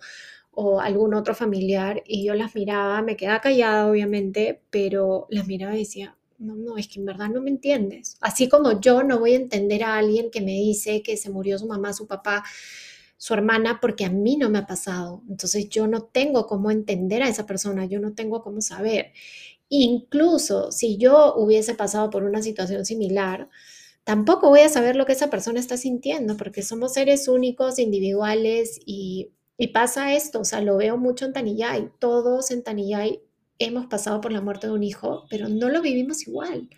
o 0.51 0.79
algún 0.81 1.15
otro 1.15 1.35
familiar 1.35 2.03
y 2.07 2.25
yo 2.25 2.35
las 2.35 2.55
miraba, 2.55 3.01
me 3.03 3.17
quedaba 3.17 3.41
callada 3.41 3.88
obviamente, 3.89 4.62
pero 4.71 5.27
las 5.29 5.47
miraba 5.47 5.75
y 5.75 5.79
decía, 5.79 6.17
no, 6.39 6.55
no, 6.55 6.77
es 6.77 6.88
que 6.88 7.00
en 7.00 7.05
verdad 7.07 7.29
no 7.29 7.41
me 7.41 7.50
entiendes. 7.51 8.17
Así 8.21 8.50
como 8.50 8.79
yo 8.81 9.03
no 9.03 9.19
voy 9.19 9.33
a 9.33 9.38
entender 9.38 9.83
a 9.83 9.97
alguien 9.97 10.31
que 10.31 10.41
me 10.41 10.53
dice 10.53 11.03
que 11.03 11.17
se 11.17 11.31
murió 11.31 11.59
su 11.59 11.67
mamá, 11.67 11.93
su 11.93 12.07
papá, 12.07 12.43
su 13.17 13.33
hermana, 13.33 13.79
porque 13.81 14.05
a 14.05 14.09
mí 14.09 14.35
no 14.38 14.50
me 14.50 14.59
ha 14.59 14.67
pasado. 14.67 15.23
Entonces 15.29 15.69
yo 15.69 15.88
no 15.88 16.03
tengo 16.03 16.45
cómo 16.47 16.71
entender 16.71 17.23
a 17.23 17.29
esa 17.29 17.45
persona, 17.45 17.85
yo 17.85 18.00
no 18.00 18.13
tengo 18.13 18.41
cómo 18.43 18.62
saber. 18.62 19.13
Incluso 19.69 20.71
si 20.71 20.97
yo 20.97 21.35
hubiese 21.35 21.75
pasado 21.75 22.09
por 22.09 22.23
una 22.23 22.41
situación 22.41 22.85
similar, 22.85 23.50
tampoco 24.03 24.50
voy 24.50 24.62
a 24.62 24.69
saber 24.69 24.95
lo 24.95 25.05
que 25.05 25.13
esa 25.13 25.29
persona 25.29 25.60
está 25.60 25.77
sintiendo, 25.77 26.38
porque 26.38 26.62
somos 26.62 26.93
seres 26.93 27.27
únicos, 27.27 27.79
individuales 27.79 28.79
y, 28.86 29.31
pasa 29.74 30.13
esto, 30.13 30.41
o 30.41 30.45
sea, 30.45 30.60
lo 30.60 30.75
veo 30.75 30.98
mucho 30.98 31.25
en 31.25 31.31
Tanillay, 31.31 31.89
todos 32.00 32.51
en 32.51 32.63
Tanillay 32.63 33.22
hemos 33.60 33.86
pasado 33.86 34.19
por 34.19 34.33
la 34.33 34.41
muerte 34.41 34.67
de 34.67 34.74
un 34.74 34.83
hijo, 34.83 35.25
pero 35.29 35.48
no 35.48 35.69
lo 35.69 35.81
vivimos 35.81 36.27
igual. 36.27 36.69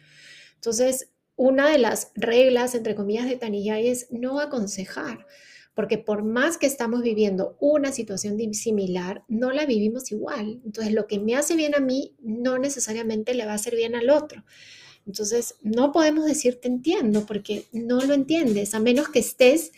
Entonces, 0.55 1.09
una 1.35 1.69
de 1.69 1.79
las 1.79 2.11
reglas, 2.15 2.75
entre 2.75 2.93
comillas, 2.93 3.27
de 3.27 3.37
Tanillay 3.37 3.87
es 3.87 4.07
no 4.11 4.39
aconsejar, 4.39 5.25
porque 5.73 5.97
por 5.97 6.23
más 6.23 6.57
que 6.57 6.67
estamos 6.67 7.01
viviendo 7.01 7.57
una 7.59 7.91
situación 7.91 8.37
similar, 8.53 9.23
no 9.27 9.51
la 9.51 9.65
vivimos 9.65 10.11
igual. 10.11 10.61
Entonces, 10.63 10.93
lo 10.93 11.07
que 11.07 11.19
me 11.19 11.35
hace 11.35 11.55
bien 11.55 11.73
a 11.75 11.79
mí 11.79 12.15
no 12.19 12.59
necesariamente 12.59 13.33
le 13.33 13.45
va 13.45 13.53
a 13.53 13.55
hacer 13.55 13.75
bien 13.75 13.95
al 13.95 14.11
otro. 14.11 14.43
Entonces, 15.05 15.55
no 15.61 15.91
podemos 15.91 16.25
decir 16.25 16.59
te 16.59 16.67
entiendo 16.67 17.25
porque 17.25 17.65
no 17.71 18.01
lo 18.01 18.13
entiendes, 18.13 18.73
a 18.73 18.79
menos 18.79 19.09
que 19.09 19.19
estés 19.19 19.71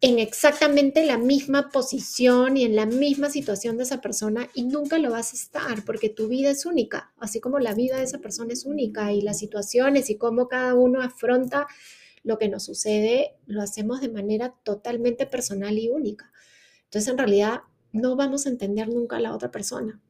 en 0.00 0.18
exactamente 0.18 1.06
la 1.06 1.16
misma 1.16 1.70
posición 1.70 2.56
y 2.56 2.64
en 2.64 2.74
la 2.74 2.86
misma 2.86 3.30
situación 3.30 3.76
de 3.76 3.84
esa 3.84 4.00
persona 4.00 4.48
y 4.52 4.64
nunca 4.64 4.98
lo 4.98 5.12
vas 5.12 5.32
a 5.32 5.36
estar 5.36 5.84
porque 5.84 6.08
tu 6.08 6.26
vida 6.26 6.50
es 6.50 6.66
única, 6.66 7.12
así 7.20 7.40
como 7.40 7.60
la 7.60 7.72
vida 7.72 7.98
de 7.98 8.04
esa 8.04 8.18
persona 8.18 8.52
es 8.52 8.64
única 8.64 9.12
y 9.12 9.20
las 9.20 9.38
situaciones 9.38 10.10
y 10.10 10.16
cómo 10.16 10.48
cada 10.48 10.74
uno 10.74 11.00
afronta 11.02 11.68
lo 12.24 12.36
que 12.38 12.48
nos 12.48 12.64
sucede, 12.64 13.36
lo 13.46 13.62
hacemos 13.62 14.00
de 14.00 14.08
manera 14.08 14.54
totalmente 14.64 15.26
personal 15.26 15.78
y 15.78 15.88
única. 15.88 16.32
Entonces, 16.84 17.10
en 17.10 17.18
realidad, 17.18 17.60
no 17.92 18.16
vamos 18.16 18.46
a 18.46 18.50
entender 18.50 18.88
nunca 18.88 19.16
a 19.16 19.20
la 19.20 19.34
otra 19.34 19.50
persona, 19.50 20.00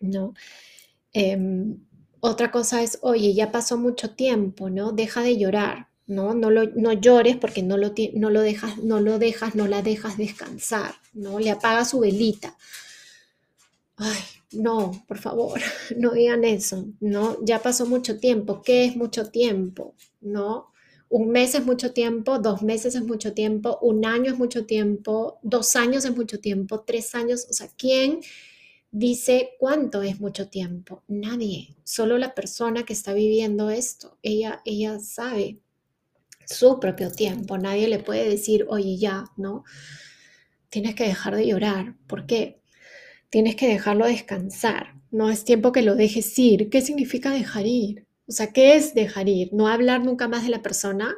¿no? 0.00 0.34
Em, 1.12 1.78
otra 2.26 2.50
cosa 2.50 2.82
es, 2.82 2.98
oye, 3.02 3.34
ya 3.34 3.52
pasó 3.52 3.76
mucho 3.76 4.14
tiempo, 4.14 4.70
¿no? 4.70 4.92
Deja 4.92 5.20
de 5.20 5.36
llorar. 5.36 5.88
¿no? 6.06 6.34
No, 6.34 6.50
lo, 6.50 6.64
no 6.64 6.92
llores 6.92 7.36
porque 7.36 7.62
no 7.62 7.76
lo, 7.76 7.94
no 8.14 8.30
lo 8.30 8.40
dejas, 8.40 8.78
no 8.78 9.00
lo 9.00 9.18
dejas, 9.18 9.54
no 9.54 9.66
la 9.66 9.82
dejas 9.82 10.16
descansar, 10.16 10.94
¿no? 11.12 11.38
Le 11.38 11.50
apaga 11.50 11.84
su 11.84 12.00
velita. 12.00 12.56
Ay, 13.96 14.20
no, 14.52 15.04
por 15.06 15.18
favor, 15.18 15.60
no 15.96 16.12
digan 16.12 16.44
eso, 16.44 16.86
¿no? 17.00 17.36
Ya 17.42 17.60
pasó 17.60 17.86
mucho 17.86 18.18
tiempo. 18.18 18.62
¿Qué 18.62 18.86
es 18.86 18.96
mucho 18.96 19.30
tiempo? 19.30 19.94
¿No? 20.20 20.72
Un 21.10 21.28
mes 21.30 21.54
es 21.54 21.64
mucho 21.64 21.92
tiempo, 21.92 22.38
dos 22.38 22.62
meses 22.62 22.94
es 22.94 23.04
mucho 23.04 23.34
tiempo, 23.34 23.78
un 23.82 24.04
año 24.04 24.32
es 24.32 24.38
mucho 24.38 24.64
tiempo, 24.66 25.38
dos 25.42 25.76
años 25.76 26.04
es 26.04 26.16
mucho 26.16 26.40
tiempo, 26.40 26.80
tres 26.80 27.14
años, 27.14 27.46
o 27.48 27.52
sea, 27.52 27.68
¿quién 27.76 28.20
dice 28.94 29.50
cuánto 29.58 30.02
es 30.02 30.20
mucho 30.20 30.48
tiempo? 30.48 31.02
Nadie, 31.08 31.74
solo 31.82 32.16
la 32.16 32.32
persona 32.32 32.84
que 32.84 32.92
está 32.92 33.12
viviendo 33.12 33.68
esto, 33.70 34.18
ella, 34.22 34.62
ella 34.64 35.00
sabe 35.00 35.58
su 36.46 36.78
propio 36.78 37.10
tiempo. 37.10 37.58
Nadie 37.58 37.88
le 37.88 37.98
puede 37.98 38.28
decir, 38.28 38.66
oye, 38.68 38.96
ya, 38.96 39.24
¿no? 39.36 39.64
Tienes 40.68 40.94
que 40.94 41.08
dejar 41.08 41.34
de 41.34 41.46
llorar. 41.48 41.96
¿Por 42.06 42.26
qué? 42.26 42.60
Tienes 43.30 43.56
que 43.56 43.66
dejarlo 43.66 44.06
descansar. 44.06 44.94
No 45.10 45.28
es 45.28 45.44
tiempo 45.44 45.72
que 45.72 45.82
lo 45.82 45.96
dejes 45.96 46.38
ir. 46.38 46.70
¿Qué 46.70 46.80
significa 46.80 47.32
dejar 47.32 47.66
ir? 47.66 48.06
O 48.28 48.32
sea, 48.32 48.52
¿qué 48.52 48.76
es 48.76 48.94
dejar 48.94 49.28
ir? 49.28 49.52
No 49.52 49.66
hablar 49.66 50.04
nunca 50.04 50.28
más 50.28 50.44
de 50.44 50.50
la 50.50 50.62
persona, 50.62 51.12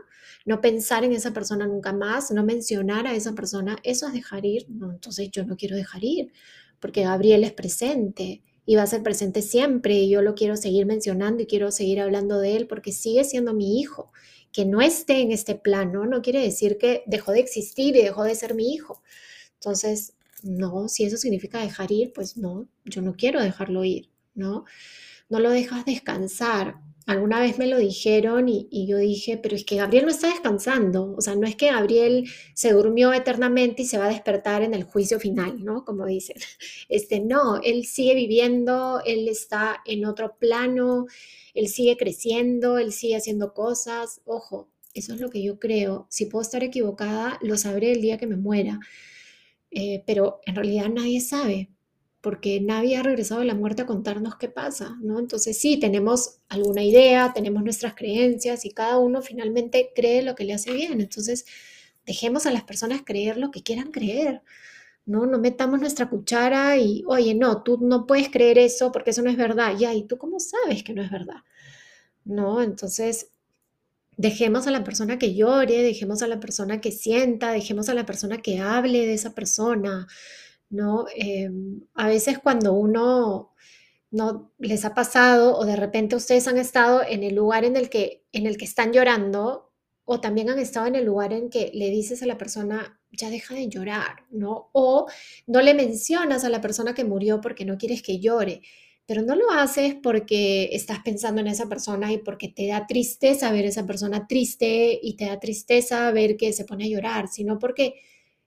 no 0.47 0.63
pensar 0.63 1.05
en 1.05 1.13
esa 1.13 1.35
persona 1.35 1.67
nunca 1.67 1.93
más, 1.93 2.31
no 2.31 2.43
mencionar 2.43 3.07
a 3.07 3.15
esa 3.15 3.35
persona. 3.35 3.77
Eso 3.83 4.07
es 4.07 4.15
dejar 4.15 4.47
ir. 4.47 4.65
No, 4.71 4.91
entonces 4.93 5.31
yo 5.31 5.45
no 5.45 5.59
quiero 5.59 5.77
dejar 5.77 6.03
ir 6.03 6.33
porque 6.81 7.03
Gabriel 7.03 7.45
es 7.45 7.53
presente 7.53 8.43
y 8.65 8.77
va 8.77 8.83
a 8.83 8.87
ser 8.87 9.03
presente 9.03 9.43
siempre 9.43 9.95
y 9.95 10.11
yo 10.11 10.23
lo 10.23 10.35
quiero 10.35 10.57
seguir 10.57 10.87
mencionando 10.87 11.43
y 11.43 11.47
quiero 11.47 11.71
seguir 11.71 12.01
hablando 12.01 12.41
de 12.41 12.57
él 12.57 12.67
porque 12.67 12.93
sigue 12.93 13.25
siendo 13.25 13.55
mi 13.55 13.81
hijo 13.81 14.13
que 14.57 14.65
no 14.65 14.81
esté 14.81 15.21
en 15.21 15.33
este 15.33 15.55
plano 15.55 16.07
no 16.07 16.23
quiere 16.23 16.41
decir 16.41 16.79
que 16.79 17.03
dejó 17.07 17.33
de 17.33 17.41
existir 17.41 17.95
y 17.95 18.03
dejó 18.03 18.25
de 18.25 18.35
ser 18.35 18.55
mi 18.55 18.73
hijo. 18.73 19.03
Entonces, 19.57 20.15
no, 20.43 20.89
si 20.89 21.05
eso 21.05 21.19
significa 21.19 21.61
dejar 21.61 21.93
ir, 21.93 22.15
pues 22.15 22.39
no, 22.39 22.67
yo 22.87 23.03
no 23.03 23.17
quiero 23.17 23.43
dejarlo 23.43 23.85
ir, 23.85 24.09
¿no? 24.35 24.65
No 25.29 25.41
lo 25.41 25.51
dejas 25.51 25.85
descansar. 25.85 26.77
Alguna 27.07 27.39
vez 27.39 27.57
me 27.57 27.69
lo 27.69 27.79
dijeron 27.79 28.49
y, 28.49 28.87
yo 28.89 28.99
dije, 28.99 29.39
pero 29.39 29.55
es 29.55 29.65
que 29.65 29.77
Gabriel 29.77 30.07
no 30.07 30.11
está 30.11 30.29
descansando, 30.29 31.15
o 31.17 31.21
sea, 31.21 31.37
no 31.37 31.47
es 31.47 31.55
que 31.55 31.71
Gabriel 31.71 32.29
se 32.53 32.73
durmió 32.73 33.13
eternamente 33.13 33.83
y 33.83 33.87
se 33.87 33.97
va 33.97 34.07
a 34.07 34.09
despertar 34.09 34.63
en 34.63 34.75
el 34.75 34.83
juicio 34.83 35.21
final, 35.21 35.65
¿no? 35.65 35.85
Como 35.85 36.07
dicen. 36.07 36.37
Este, 36.89 37.21
no, 37.21 37.61
él 37.63 37.85
sigue 37.85 38.15
viviendo, 38.15 39.01
él 39.05 39.29
está 39.29 39.83
en 39.87 40.05
otro 40.07 40.37
plano, 40.39 41.07
él 41.55 41.69
sigue 41.69 41.97
creciendo, 41.97 42.79
él 42.79 42.93
sigue 42.93 43.17
haciendo 43.17 43.55
cosas. 43.55 44.21
Ojo, 44.25 44.69
eso 44.95 45.15
es 45.15 45.21
lo 45.21 45.31
que 45.31 45.43
yo 45.43 45.59
creo. 45.59 46.07
Si 46.11 46.27
puedo 46.27 46.43
estar 46.43 46.63
equivocada, 46.65 47.39
lo 47.43 47.57
sabré 47.57 47.93
el 47.93 48.03
día 48.03 48.19
que 48.19 48.27
me 48.27 48.37
muera. 48.37 48.81
Eh, 49.71 50.03
pero 50.07 50.41
en 50.47 50.55
realidad 50.55 50.89
nadie 50.89 51.21
sabe, 51.21 51.71
porque 52.27 52.61
nadie 52.61 52.97
ha 52.97 53.05
regresado 53.05 53.39
de 53.39 53.47
la 53.47 53.55
muerte 53.55 53.83
a 53.83 53.87
contarnos 53.87 54.35
qué 54.35 54.49
pasa, 54.49 54.97
¿no? 55.01 55.21
Entonces 55.21 55.61
sí, 55.61 55.79
tenemos 55.79 56.41
alguna 56.49 56.83
idea, 56.83 57.33
tenemos 57.33 57.63
nuestras 57.63 57.95
creencias 57.95 58.65
y 58.65 58.73
cada 58.73 58.99
uno 58.99 59.23
finalmente 59.23 59.93
cree 59.95 60.23
lo 60.23 60.35
que 60.35 60.43
le 60.43 60.53
hace 60.53 60.73
bien. 60.73 61.01
Entonces, 61.01 61.47
dejemos 62.05 62.45
a 62.47 62.51
las 62.51 62.65
personas 62.65 63.03
creer 63.05 63.37
lo 63.37 63.53
que 63.53 63.63
quieran 63.63 63.93
creer. 63.93 64.43
¿no? 65.05 65.25
No 65.27 65.39
metamos 65.39 65.79
nuestra 65.79 66.11
cuchara 66.11 66.77
y, 66.79 67.05
oye, 67.07 67.37
no, 67.37 67.63
tú 67.63 67.79
no 67.81 68.09
puedes 68.09 68.29
creer 68.29 68.59
eso 68.59 68.91
porque 68.91 69.11
eso 69.11 69.23
no 69.23 69.31
es 69.31 69.37
verdad. 69.37 69.77
Ya, 69.79 69.95
¿y 69.95 70.03
tú 70.03 70.19
cómo 70.19 70.41
sabes 70.41 70.83
que 70.83 70.95
no 70.95 71.03
es 71.03 71.13
verdad? 71.13 71.45
¿No? 72.25 72.61
Entonces, 72.61 73.31
dejemos 74.17 74.67
a 74.67 74.73
la 74.73 74.83
persona 74.83 75.17
que 75.17 75.37
llore, 75.37 75.81
dejemos 75.81 76.23
a 76.23 76.27
la 76.27 76.41
persona 76.41 76.81
que 76.81 76.91
sienta, 76.91 77.53
dejemos 77.53 77.89
a 77.89 77.95
la 77.95 78.05
persona 78.05 78.39
que 78.39 78.59
hable 78.59 79.07
de 79.07 79.15
esa 79.15 79.33
persona, 79.33 80.09
¿no? 80.77 81.07
Em, 81.17 81.81
a 81.95 82.09
veces 82.09 82.39
cuando 82.39 82.75
uno 82.75 83.53
no 84.11 84.53
les 84.59 84.85
ha 84.85 84.95
pasado 84.95 85.57
o 85.59 85.65
de 85.67 85.77
repente 85.77 86.17
ustedes 86.17 86.49
han 86.49 86.59
estado 86.59 87.03
en 87.07 87.23
el 87.25 87.35
lugar 87.35 87.65
en 87.65 87.77
el 87.77 87.91
que, 87.91 88.25
en 88.33 88.47
el 88.47 88.57
que 88.57 88.65
están 88.67 88.93
llorando 88.93 89.73
o 90.05 90.21
también 90.21 90.51
han 90.51 90.59
estado 90.61 90.87
en 90.87 90.95
el 90.95 91.05
lugar 91.05 91.33
en 91.33 91.51
que 91.51 91.71
le 91.75 91.91
dices 91.91 92.23
a 92.23 92.27
la 92.27 92.39
persona, 92.39 93.01
ya 93.11 93.29
deja 93.31 93.55
de 93.55 93.69
llorar, 93.69 94.25
¿no? 94.31 94.71
O 94.73 95.07
no 95.47 95.61
le 95.63 95.75
mencionas 95.75 96.45
a 96.45 96.49
la 96.49 96.61
persona 96.61 96.95
que 96.95 97.05
murió 97.05 97.41
porque 97.41 97.65
no 97.65 97.77
quieres 97.77 98.03
que 98.03 98.21
llore, 98.21 98.63
pero 99.07 99.23
no 99.23 99.35
lo 99.35 99.51
haces 99.51 99.97
porque 100.01 100.71
estás 100.73 101.01
pensando 101.05 101.41
en 101.41 101.49
esa 101.49 101.69
persona 101.69 102.13
y 102.13 102.19
porque 102.19 102.49
te 102.49 102.69
da 102.69 102.87
tristeza 102.87 103.53
ver 103.53 103.65
a 103.67 103.69
esa 103.69 103.87
persona 103.87 104.27
triste 104.29 104.99
y 105.03 105.17
te 105.17 105.27
da 105.27 105.41
tristeza 105.41 106.11
ver 106.13 106.37
que 106.37 106.53
se 106.53 106.65
pone 106.65 106.85
a 106.85 106.89
llorar, 106.89 107.29
sino 107.29 107.59
porque 107.59 107.95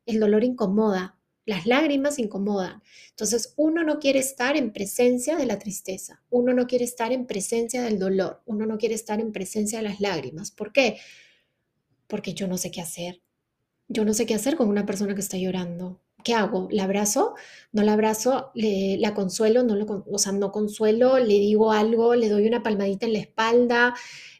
el 0.05 0.19
dolor 0.19 0.43
incomoda, 0.43 1.18
las 1.49 1.65
lágrimas 1.65 2.19
incomodan. 2.19 2.81
Entonces, 3.09 3.53
uno 3.57 3.83
no 3.83 3.99
quiere 3.99 4.19
estar 4.19 4.55
en 4.55 4.71
presencia 4.71 5.35
de 5.35 5.45
la 5.45 5.59
tristeza, 5.59 6.21
uno 6.29 6.53
no 6.53 6.67
quiere 6.67 6.85
estar 6.85 7.11
en 7.11 7.25
presencia 7.25 7.81
del 7.81 7.99
dolor, 7.99 8.41
uno 8.45 8.65
no 8.65 8.77
quiere 8.77 8.95
estar 8.95 9.19
en 9.19 9.31
presencia 9.31 9.79
de 9.79 9.83
las 9.89 9.99
lágrimas. 9.99 10.51
¿Por 10.51 10.71
qué? 10.71 10.97
Porque 12.07 12.33
yo 12.33 12.47
no 12.47 12.57
sé 12.57 12.71
qué 12.71 12.81
hacer, 12.81 13.21
yo 13.87 14.05
no 14.05 14.13
sé 14.13 14.25
qué 14.25 14.35
hacer 14.35 14.55
con 14.55 14.69
una 14.69 14.85
persona 14.85 15.15
que 15.15 15.21
está 15.21 15.37
llorando. 15.37 15.99
¿Qué 16.23 16.33
hago? 16.33 16.67
¿La 16.71 16.83
abrazo? 16.83 17.35
¿No 17.71 17.81
la 17.81 17.93
abrazo? 17.93 18.51
¿La 18.53 19.13
consuelo? 19.13 19.63
No 19.63 19.75
lo, 19.75 20.05
o 20.05 20.17
sea, 20.17 20.33
no 20.33 20.51
consuelo, 20.51 21.17
le 21.17 21.33
digo 21.39 21.71
algo, 21.71 22.13
le 22.13 22.29
doy 22.29 22.45
una 22.45 22.61
palmadita 22.61 23.05
en 23.05 23.13
la 23.13 23.19
espalda. 23.19 23.95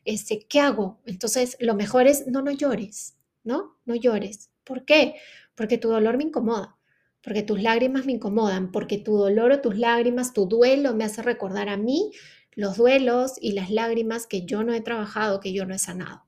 Este, 0.06 0.46
¿Qué 0.48 0.60
hago? 0.60 1.00
Entonces, 1.06 1.58
lo 1.60 1.76
mejor 1.76 2.06
es 2.08 2.28
no, 2.28 2.42
no 2.42 2.52
llores, 2.52 3.16
¿no? 3.44 3.78
No 3.86 3.96
llores. 3.96 4.52
¿Por 4.64 4.86
qué? 4.86 5.16
Porque 5.56 5.78
tu 5.78 5.90
dolor 5.90 6.18
me 6.18 6.26
incomoda, 6.26 6.78
porque 7.24 7.44
tus 7.44 7.62
lágrimas 7.62 8.06
me 8.06 8.14
incomodan, 8.14 8.72
porque 8.72 8.98
tu 8.98 9.18
dolor 9.18 9.52
o 9.52 9.62
tus 9.62 9.78
lágrimas, 9.78 10.34
tu 10.34 10.48
duelo 10.48 10.94
me 10.96 11.04
hace 11.04 11.22
recordar 11.22 11.70
a 11.70 11.78
mí 11.78 12.12
los 12.54 12.78
duelos 12.78 13.34
y 13.40 13.54
las 13.54 13.70
lágrimas 13.70 14.28
que 14.28 14.46
yo 14.46 14.64
no 14.64 14.74
he 14.74 14.82
trabajado, 14.82 15.40
que 15.40 15.54
yo 15.54 15.66
no 15.66 15.74
he 15.74 15.80
sanado, 15.80 16.26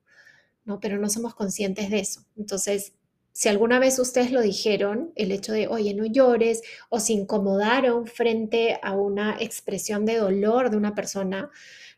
¿no? 0.65 0.80
Pero 0.80 0.97
no 0.97 1.10
somos 1.10 1.36
conscientes 1.36 1.89
de 1.89 1.99
eso. 1.99 2.25
Entonces, 2.38 2.93
si 3.34 3.47
alguna 3.47 3.80
vez 3.80 3.97
ustedes 3.99 4.32
lo 4.32 4.41
dijeron, 4.41 5.13
el 5.15 5.32
hecho 5.32 5.54
de, 5.54 5.67
oye, 5.67 5.93
no 5.93 6.06
llores, 6.06 6.62
o 6.89 6.99
se 6.99 7.13
incomodaron 7.13 8.06
frente 8.06 8.77
a 8.84 8.93
una 8.93 9.38
expresión 9.39 10.06
de 10.06 10.17
dolor 10.17 10.69
de 10.69 10.77
una 10.77 10.93
persona, 10.95 11.49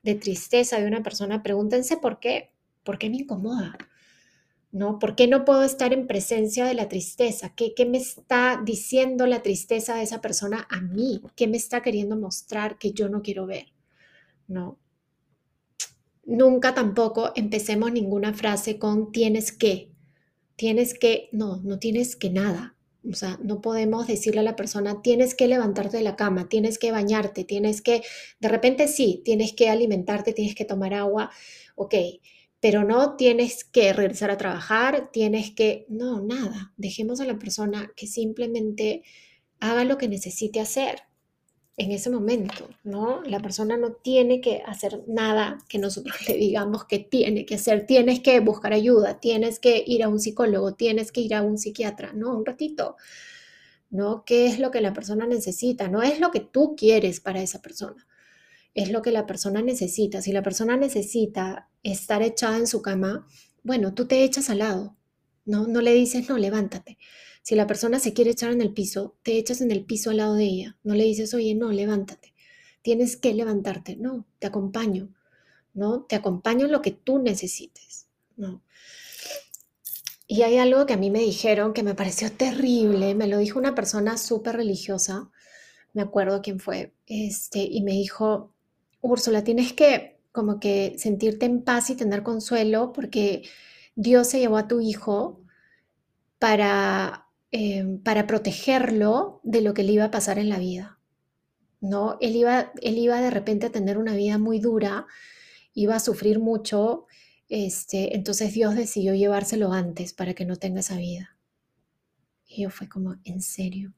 de 0.04 0.16
tristeza 0.16 0.80
de 0.80 0.88
una 0.88 1.02
persona, 1.02 1.42
pregúntense 1.42 1.98
por 1.98 2.20
qué, 2.20 2.52
por 2.84 3.00
qué 3.00 3.10
me 3.10 3.18
incomoda, 3.18 3.78
¿no? 4.74 4.98
¿Por 4.98 5.16
qué 5.16 5.28
no 5.28 5.46
puedo 5.46 5.62
estar 5.64 5.94
en 5.94 6.08
presencia 6.08 6.66
de 6.66 6.74
la 6.74 6.90
tristeza? 6.90 7.54
¿Qué, 7.56 7.76
qué 7.76 7.86
me 7.86 8.00
está 8.00 8.60
diciendo 8.66 9.28
la 9.28 9.44
tristeza 9.44 9.96
de 9.96 10.02
esa 10.02 10.20
persona 10.20 10.68
a 10.70 10.82
mí? 10.82 11.22
¿Qué 11.36 11.48
me 11.48 11.58
está 11.58 11.84
queriendo 11.84 12.18
mostrar 12.18 12.80
que 12.80 12.92
yo 12.92 13.08
no 13.08 13.22
quiero 13.22 13.46
ver? 13.46 13.68
¿No? 14.48 14.80
Nunca 16.26 16.74
tampoco 16.74 17.34
empecemos 17.36 17.92
ninguna 17.92 18.34
frase 18.34 18.80
con 18.80 19.12
tienes 19.12 19.52
que, 19.52 19.92
tienes 20.56 20.98
que, 20.98 21.30
no, 21.32 21.58
no 21.58 21.78
tienes 21.78 22.16
que 22.16 22.32
nada. 22.32 22.76
O 23.08 23.14
sea, 23.14 23.38
no 23.44 23.62
podemos 23.62 24.08
decirle 24.08 24.40
a 24.40 24.44
la 24.44 24.56
persona, 24.56 25.04
tienes 25.04 25.36
que 25.36 25.48
levantarte 25.48 25.98
de 25.98 26.04
la 26.04 26.16
cama, 26.16 26.50
tienes 26.50 26.80
que 26.80 26.92
bañarte, 26.92 27.44
tienes 27.44 27.84
que, 27.84 28.02
de 28.40 28.50
repente 28.50 28.88
sí, 28.88 29.22
tienes 29.24 29.54
que 29.54 29.70
alimentarte, 29.70 30.34
tienes 30.34 30.56
que 30.56 30.66
tomar 30.66 30.96
agua, 30.96 31.30
ok, 31.76 31.94
pero 32.64 32.86
no 32.86 33.18
tienes 33.18 33.66
que 33.66 33.92
regresar 33.92 34.32
a 34.32 34.38
trabajar, 34.38 35.10
tienes 35.12 35.52
que, 35.52 35.86
no, 35.90 36.22
nada, 36.22 36.72
dejemos 36.78 37.20
a 37.20 37.26
la 37.26 37.38
persona 37.38 37.92
que 37.98 38.08
simplemente 38.08 39.04
haga 39.60 39.84
lo 39.84 39.98
que 39.98 40.08
necesite 40.08 40.62
hacer 40.62 41.02
en 41.76 41.92
ese 41.92 42.10
momento, 42.10 42.70
¿no? 42.86 43.22
La 43.24 43.42
persona 43.42 43.76
no 43.76 43.92
tiene 43.92 44.40
que 44.40 44.64
hacer 44.66 45.02
nada 45.08 45.58
que 45.68 45.78
nosotros 45.78 46.16
le 46.30 46.36
digamos 46.36 46.86
que 46.86 47.00
tiene 47.00 47.46
que 47.46 47.56
hacer. 47.56 47.86
Tienes 47.86 48.22
que 48.22 48.40
buscar 48.40 48.72
ayuda, 48.72 49.20
tienes 49.20 49.60
que 49.60 49.84
ir 49.86 50.02
a 50.02 50.08
un 50.08 50.22
psicólogo, 50.22 50.74
tienes 50.74 51.12
que 51.12 51.20
ir 51.20 51.36
a 51.36 51.42
un 51.42 51.58
psiquiatra, 51.58 52.14
¿no? 52.14 52.34
Un 52.34 52.46
ratito, 52.46 52.96
¿no? 53.90 54.24
¿Qué 54.24 54.46
es 54.46 54.60
lo 54.60 54.72
que 54.72 54.80
la 54.80 54.94
persona 54.94 55.28
necesita? 55.28 55.90
No 55.90 56.02
es 56.02 56.22
lo 56.22 56.32
que 56.32 56.40
tú 56.40 56.78
quieres 56.78 57.20
para 57.20 57.42
esa 57.42 57.62
persona, 57.62 58.08
es 58.74 58.92
lo 58.92 59.02
que 59.02 59.12
la 59.12 59.26
persona 59.26 59.62
necesita. 59.62 60.22
Si 60.22 60.32
la 60.32 60.44
persona 60.44 60.78
necesita 60.78 61.70
estar 61.84 62.22
echada 62.22 62.58
en 62.58 62.68
su 62.68 62.82
cama, 62.82 63.28
bueno, 63.64 63.94
tú 63.94 64.06
te 64.06 64.24
echas 64.24 64.50
al 64.50 64.60
lado, 64.60 64.96
¿no? 65.46 65.68
No 65.68 65.82
le 65.82 65.94
dices, 65.94 66.30
no, 66.30 66.38
levántate. 66.38 66.98
Si 67.42 67.56
la 67.56 67.68
persona 67.68 68.00
se 68.00 68.14
quiere 68.14 68.32
echar 68.32 68.52
en 68.52 68.62
el 68.62 68.74
piso, 68.74 69.18
te 69.24 69.38
echas 69.38 69.62
en 69.62 69.72
el 69.72 69.86
piso 69.86 70.10
al 70.10 70.18
lado 70.18 70.36
de 70.36 70.46
ella. 70.46 70.78
No 70.84 70.96
le 70.96 71.04
dices, 71.04 71.34
oye, 71.34 71.56
no, 71.56 71.72
levántate. 71.72 72.34
Tienes 72.82 73.18
que 73.18 73.34
levantarte. 73.34 73.96
No, 73.96 74.26
te 74.40 74.48
acompaño. 74.48 75.14
¿no? 75.74 76.04
Te 76.04 76.16
acompaño 76.16 76.66
en 76.66 76.72
lo 76.72 76.82
que 76.82 76.92
tú 76.92 77.20
necesites, 77.20 78.08
¿no? 78.36 78.64
Y 80.28 80.44
hay 80.44 80.58
algo 80.58 80.86
que 80.86 80.94
a 80.94 80.98
mí 80.98 81.12
me 81.12 81.20
dijeron 81.20 81.74
que 81.74 81.84
me 81.84 81.96
pareció 81.96 82.32
terrible, 82.32 83.14
me 83.14 83.28
lo 83.28 83.38
dijo 83.38 83.60
una 83.60 83.76
persona 83.76 84.18
súper 84.18 84.56
religiosa, 84.56 85.30
me 85.94 86.02
acuerdo 86.02 86.42
quién 86.42 86.60
fue, 86.60 86.94
este, 87.06 87.60
y 87.60 87.82
me 87.82 87.92
dijo, 87.92 88.53
Úrsula, 89.04 89.44
tienes 89.44 89.74
que 89.74 90.18
como 90.32 90.60
que 90.60 90.96
sentirte 90.98 91.46
en 91.46 91.62
paz 91.62 91.90
y 91.92 91.96
tener 91.96 92.24
consuelo 92.24 92.94
porque 92.94 93.44
Dios 93.96 94.30
se 94.30 94.40
llevó 94.40 94.58
a 94.58 94.68
tu 94.68 94.82
hijo 94.82 95.42
para, 96.40 97.28
em, 97.52 98.02
para 98.02 98.26
protegerlo 98.26 99.42
de 99.44 99.62
lo 99.62 99.74
que 99.74 99.84
le 99.84 99.92
iba 99.92 100.06
a 100.06 100.12
pasar 100.12 100.40
en 100.40 100.50
la 100.50 100.58
vida. 100.58 101.00
¿no? 101.82 102.18
Él 102.22 102.36
iba, 102.38 102.72
él 102.82 102.98
iba 102.98 103.22
de 103.22 103.30
repente 103.30 103.66
a 103.66 103.72
tener 103.72 103.98
una 103.98 104.16
vida 104.16 104.38
muy 104.38 104.60
dura, 104.60 105.06
iba 105.74 105.96
a 105.96 106.00
sufrir 106.00 106.40
mucho, 106.40 107.08
este, 107.50 108.16
entonces 108.16 108.54
Dios 108.54 108.74
decidió 108.76 109.14
llevárselo 109.14 109.74
antes 109.74 110.14
para 110.14 110.34
que 110.34 110.46
no 110.46 110.56
tenga 110.56 110.80
esa 110.80 110.96
vida. 110.96 111.38
Y 112.48 112.64
yo 112.64 112.70
fue 112.70 112.88
como, 112.88 113.18
¿en 113.26 113.42
serio? 113.42 113.94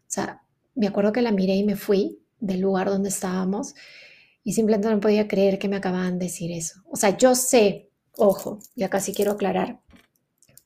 O 0.00 0.10
sea, 0.10 0.42
me 0.74 0.88
acuerdo 0.88 1.12
que 1.12 1.22
la 1.22 1.30
miré 1.30 1.54
y 1.54 1.64
me 1.64 1.76
fui 1.76 2.20
del 2.40 2.60
lugar 2.60 2.88
donde 2.88 3.08
estábamos 3.08 3.74
y 4.44 4.52
simplemente 4.52 4.90
no 4.90 5.00
podía 5.00 5.28
creer 5.28 5.58
que 5.58 5.68
me 5.68 5.76
acababan 5.76 6.18
de 6.18 6.26
decir 6.26 6.50
eso. 6.52 6.82
O 6.90 6.96
sea, 6.96 7.16
yo 7.16 7.34
sé, 7.34 7.90
ojo, 8.16 8.60
y 8.74 8.82
acá 8.82 9.00
sí 9.00 9.12
quiero 9.12 9.32
aclarar, 9.32 9.80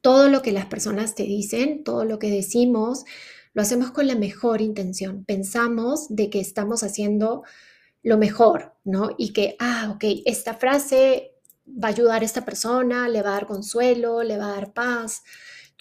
todo 0.01 0.29
lo 0.29 0.43
que 0.43 0.53
las 0.53 0.67
personas 0.67 1.15
te 1.15 1.23
dicen, 1.23 1.85
todo 1.85 2.05
lo 2.05 2.19
que 2.19 2.31
decimos, 2.31 3.05
lo 3.55 3.63
hacemos 3.63 3.93
con 3.93 4.07
la 4.07 4.17
mejor 4.17 4.61
intención. 4.61 5.25
Pensamos 5.25 6.07
de 6.09 6.31
que 6.31 6.41
estamos 6.41 6.83
haciendo 6.83 7.45
lo 8.03 8.19
mejor, 8.19 8.75
¿no? 8.85 9.11
Y 9.17 9.33
que, 9.33 9.57
ah, 9.61 9.93
ok, 9.95 10.05
esta 10.25 10.55
frase 10.55 11.33
va 11.67 11.89
a 11.89 11.91
ayudar 11.93 12.23
a 12.23 12.25
esta 12.25 12.45
persona, 12.45 13.09
le 13.09 13.23
va 13.23 13.31
a 13.31 13.35
dar 13.35 13.47
consuelo, 13.47 14.23
le 14.23 14.37
va 14.39 14.47
a 14.47 14.55
dar 14.57 14.73
paz. 14.73 15.23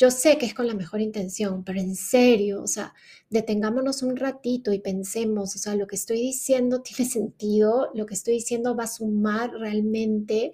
Yo 0.02 0.10
sé 0.10 0.40
que 0.40 0.48
es 0.48 0.56
con 0.56 0.66
la 0.66 0.74
mejor 0.74 1.00
intención, 1.00 1.64
pero 1.64 1.80
en 1.80 1.96
serio, 1.96 2.64
o 2.64 2.68
sea, 2.68 2.96
detengámonos 3.30 4.02
un 4.02 4.18
ratito 4.18 4.74
y 4.74 4.80
pensemos, 4.80 5.56
o 5.56 5.60
sea, 5.60 5.76
lo 5.76 5.86
que 5.86 5.96
estoy 5.96 6.20
diciendo 6.22 6.82
tiene 6.84 7.08
sentido, 7.08 7.92
lo 7.94 8.08
que 8.08 8.16
estoy 8.16 8.34
diciendo 8.34 8.76
va 8.76 8.86
a 8.86 8.88
sumar 8.88 9.52
realmente, 9.52 10.54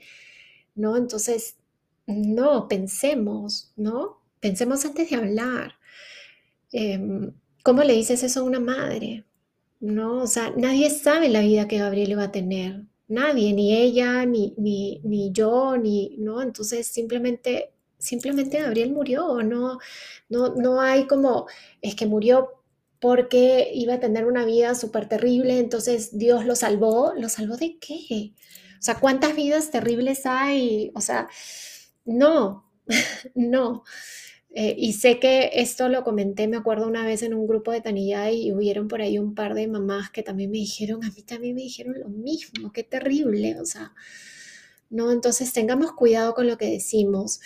¿no? 0.75 0.97
Entonces, 0.97 1.55
no, 2.07 2.67
pensemos, 2.67 3.71
¿no? 3.77 4.21
Pensemos 4.41 4.83
antes 4.83 5.10
de 5.10 5.15
hablar. 5.15 5.75
Em, 6.73 7.31
¿Cómo 7.63 7.83
le 7.83 7.93
dices 7.93 8.23
eso 8.23 8.41
a 8.41 8.43
una 8.43 8.60
madre? 8.60 9.25
¿no? 9.79 10.23
O 10.23 10.27
sea, 10.27 10.53
nadie 10.57 10.89
sabe 10.89 11.29
la 11.29 11.41
vida 11.41 11.67
que 11.67 11.77
Gabriel 11.79 12.17
va 12.17 12.23
a 12.25 12.31
tener. 12.31 12.83
Nadie, 13.07 13.53
ni 13.53 13.73
ella, 13.73 14.25
ni, 14.25 14.53
ni, 14.57 14.99
ni 15.03 15.31
yo, 15.31 15.77
ni, 15.77 16.17
¿no? 16.17 16.41
Entonces 16.41 16.88
simplemente, 16.88 17.73
simplemente 17.97 18.62
Gabriel 18.62 18.91
murió, 18.91 19.41
no, 19.43 19.79
no, 20.29 20.55
no 20.55 20.81
hay 20.81 21.07
como, 21.07 21.47
es 21.81 21.95
que 21.95 22.05
murió 22.05 22.57
porque 22.99 23.69
iba 23.73 23.95
a 23.95 23.99
tener 23.99 24.25
una 24.25 24.45
vida 24.45 24.75
súper 24.75 25.07
terrible, 25.07 25.60
entonces 25.60 26.17
Dios 26.17 26.45
lo 26.45 26.55
salvó. 26.55 27.13
¿Lo 27.15 27.29
salvó 27.29 27.57
de 27.57 27.77
qué? 27.79 28.33
O 28.79 28.81
sea, 28.81 28.99
¿cuántas 28.99 29.36
vidas 29.36 29.71
terribles 29.71 30.25
hay? 30.25 30.91
O 30.95 31.01
sea, 31.01 31.27
no, 32.05 32.71
no. 33.36 33.83
Eh, 34.51 34.75
y 34.77 34.93
sé 34.93 35.19
que 35.19 35.51
esto 35.53 35.89
lo 35.89 36.03
comenté, 36.03 36.47
me 36.47 36.57
acuerdo 36.57 36.88
una 36.88 37.05
vez 37.05 37.21
en 37.21 37.33
un 37.33 37.47
grupo 37.47 37.71
de 37.71 37.81
Tanilla 37.81 38.31
y 38.31 38.51
hubieron 38.51 38.88
por 38.88 39.01
ahí 39.01 39.19
un 39.19 39.36
par 39.36 39.53
de 39.53 39.67
mamás 39.67 40.10
que 40.10 40.23
también 40.23 40.49
me 40.51 40.57
dijeron, 40.57 41.03
a 41.03 41.12
mí 41.12 41.21
también 41.23 41.55
me 41.55 41.62
dijeron 41.62 41.99
lo 41.99 42.10
mismo, 42.10 42.71
qué 42.71 42.83
terrible, 42.83 43.60
o 43.60 43.65
sea, 43.65 43.93
¿no? 44.89 45.12
Entonces 45.12 45.53
tengamos 45.53 45.91
cuidado 45.93 46.33
con 46.33 46.47
lo 46.47 46.57
que 46.57 46.71
decimos. 46.71 47.39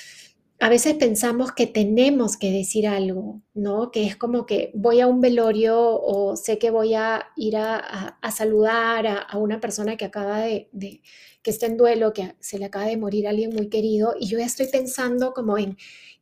A 0.63 0.69
veces 0.69 0.93
pensamos 0.93 1.51
que 1.51 1.65
tenemos 1.65 2.37
que 2.37 2.51
decir 2.51 2.87
algo, 2.87 3.41
¿no? 3.55 3.89
Que 3.89 4.05
es 4.05 4.15
como 4.15 4.45
que 4.45 4.69
voy 4.75 4.99
a 4.99 5.07
un 5.07 5.19
velorio 5.19 5.75
o 5.75 6.35
sé 6.35 6.59
que 6.59 6.69
voy 6.69 6.93
a 6.93 7.29
ir 7.35 7.57
a, 7.57 8.19
saludar 8.31 9.07
a, 9.07 9.37
una 9.39 9.59
persona 9.59 9.97
que 9.97 10.05
acaba 10.05 10.41
de, 10.41 10.69
que 11.41 11.49
está 11.49 11.65
en 11.65 11.77
duelo, 11.77 12.13
que 12.13 12.35
se 12.39 12.59
le 12.59 12.65
acaba 12.65 12.85
de 12.85 12.95
morir 12.95 13.27
alguien 13.27 13.55
muy 13.55 13.69
querido 13.69 14.13
y 14.19 14.27
yo 14.27 14.37
ya 14.37 14.45
estoy 14.45 14.67
pensando 14.67 15.33
como 15.33 15.57
en 15.57 15.77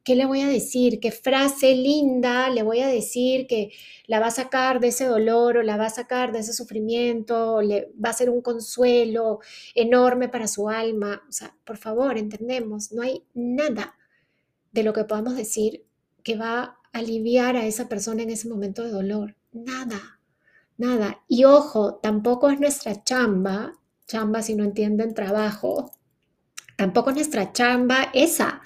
¿Qué 0.06 0.15
le 0.15 0.25
voy 0.25 0.39
a 0.41 0.47
decir? 0.47 1.02
¿Qué 1.02 1.12
frase 1.12 1.75
linda 1.75 2.49
le 2.49 2.63
voy 2.63 2.80
a 2.80 2.88
decir 2.88 3.45
que 3.45 3.71
la 4.08 4.21
va 4.21 4.28
a 4.28 4.32
sacar 4.32 4.80
de 4.80 4.88
ese 4.88 5.06
dolor 5.06 5.58
o 5.58 5.63
la 5.63 5.75
va 5.75 5.88
a 5.88 5.89
sacar 5.89 6.32
de 6.32 6.39
ese 6.39 6.54
sufrimiento, 6.54 7.62
le 7.62 7.91
va 8.04 8.10
a 8.12 8.13
ser 8.13 8.30
un 8.30 8.41
consuelo 8.41 9.39
enorme 9.75 10.30
para 10.30 10.47
su 10.47 10.69
alma? 10.69 11.21
O 11.28 11.32
sea, 11.34 11.54
por 11.65 11.78
favor, 11.78 12.17
entendemos, 12.17 12.93
no 12.93 13.02
hay 13.02 13.23
nada 13.34 13.99
de 14.72 14.84
lo 14.84 14.94
que 14.94 15.04
podamos 15.04 15.36
decir 15.36 15.86
que 16.24 16.36
va 16.36 16.60
a 16.62 16.78
aliviar 16.94 17.56
a 17.56 17.66
esa 17.66 17.88
persona 17.90 18.24
en 18.24 18.30
ese 18.30 18.50
momento 18.50 18.84
de 18.84 18.92
dolor. 18.92 19.36
Nada, 19.52 20.20
nada. 20.78 21.22
Y 21.28 21.46
ojo, 21.46 21.96
tampoco 21.96 22.50
es 22.50 22.60
nuestra 22.60 23.04
chamba, 23.04 23.74
chamba 24.08 24.42
si 24.42 24.56
no 24.56 24.64
entienden 24.64 25.14
trabajo, 25.14 25.92
tampoco 26.78 27.10
es 27.10 27.18
nuestra 27.18 27.52
chamba 27.54 28.10
esa 28.14 28.62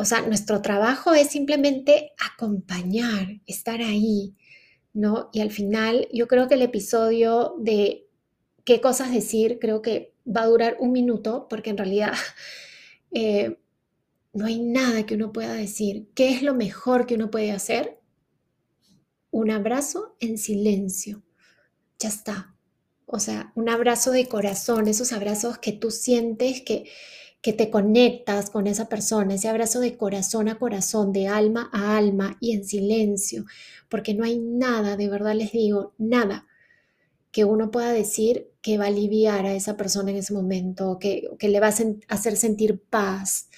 o 0.00 0.04
sea, 0.04 0.22
nuestro 0.22 0.62
trabajo 0.62 1.12
es 1.12 1.26
simplemente 1.26 2.12
acompañar, 2.24 3.40
estar 3.48 3.80
ahí, 3.80 4.36
¿no? 4.92 5.28
Y 5.32 5.40
al 5.40 5.50
final 5.50 6.06
yo 6.12 6.28
creo 6.28 6.46
que 6.46 6.54
el 6.54 6.62
episodio 6.62 7.56
de 7.58 8.06
qué 8.62 8.80
cosas 8.80 9.12
decir 9.12 9.58
creo 9.60 9.82
que 9.82 10.14
va 10.24 10.42
a 10.42 10.46
durar 10.46 10.76
un 10.78 10.92
minuto 10.92 11.48
porque 11.50 11.70
en 11.70 11.78
realidad 11.78 12.12
eh, 13.10 13.58
no 14.32 14.46
hay 14.46 14.60
nada 14.60 15.06
que 15.06 15.14
uno 15.14 15.32
pueda 15.32 15.54
decir. 15.54 16.08
¿Qué 16.14 16.30
es 16.30 16.42
lo 16.42 16.54
mejor 16.54 17.06
que 17.06 17.14
uno 17.14 17.30
puede 17.30 17.52
hacer? 17.52 18.00
Un 19.30 19.50
abrazo 19.50 20.16
en 20.20 20.38
silencio. 20.38 21.22
Ya 21.98 22.08
está. 22.08 22.54
O 23.06 23.20
sea, 23.20 23.52
un 23.54 23.68
abrazo 23.68 24.10
de 24.10 24.28
corazón, 24.28 24.86
esos 24.86 25.12
abrazos 25.12 25.58
que 25.58 25.72
tú 25.72 25.90
sientes 25.90 26.62
que 26.62 26.88
que 27.40 27.52
te 27.52 27.70
conectas 27.70 28.50
con 28.50 28.66
esa 28.66 28.88
persona, 28.88 29.34
ese 29.34 29.48
abrazo 29.48 29.80
de 29.80 29.96
corazón 29.96 30.48
a 30.48 30.58
corazón, 30.58 31.12
de 31.12 31.28
alma 31.28 31.70
a 31.72 31.96
alma 31.96 32.36
y 32.40 32.52
en 32.52 32.64
silencio, 32.64 33.44
porque 33.88 34.14
no 34.14 34.24
hay 34.24 34.38
nada, 34.38 34.96
de 34.96 35.08
verdad 35.08 35.34
les 35.34 35.52
digo, 35.52 35.94
nada 35.98 36.46
que 37.30 37.44
uno 37.44 37.70
pueda 37.70 37.92
decir 37.92 38.50
que 38.62 38.78
va 38.78 38.84
a 38.84 38.88
aliviar 38.88 39.46
a 39.46 39.54
esa 39.54 39.76
persona 39.76 40.10
en 40.10 40.16
ese 40.16 40.32
momento, 40.32 40.98
que, 40.98 41.28
que 41.38 41.48
le 41.48 41.60
va 41.60 41.68
a 41.68 41.74
hacer 42.08 42.36
sentir 42.36 42.80
paz, 42.80 43.48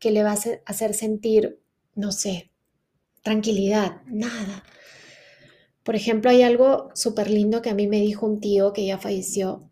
que 0.00 0.10
le 0.10 0.24
va 0.24 0.32
a 0.32 0.38
hacer 0.66 0.94
sentir, 0.94 1.60
no 1.94 2.10
sé, 2.10 2.50
tranquilidad, 3.22 4.02
nada. 4.06 4.64
Por 5.84 5.94
ejemplo, 5.94 6.30
hay 6.30 6.42
algo 6.42 6.90
súper 6.94 7.30
lindo 7.30 7.62
que 7.62 7.70
a 7.70 7.74
mí 7.74 7.86
me 7.86 8.00
dijo 8.00 8.26
un 8.26 8.40
tío 8.40 8.72
que 8.72 8.86
ya 8.86 8.98
falleció. 8.98 9.70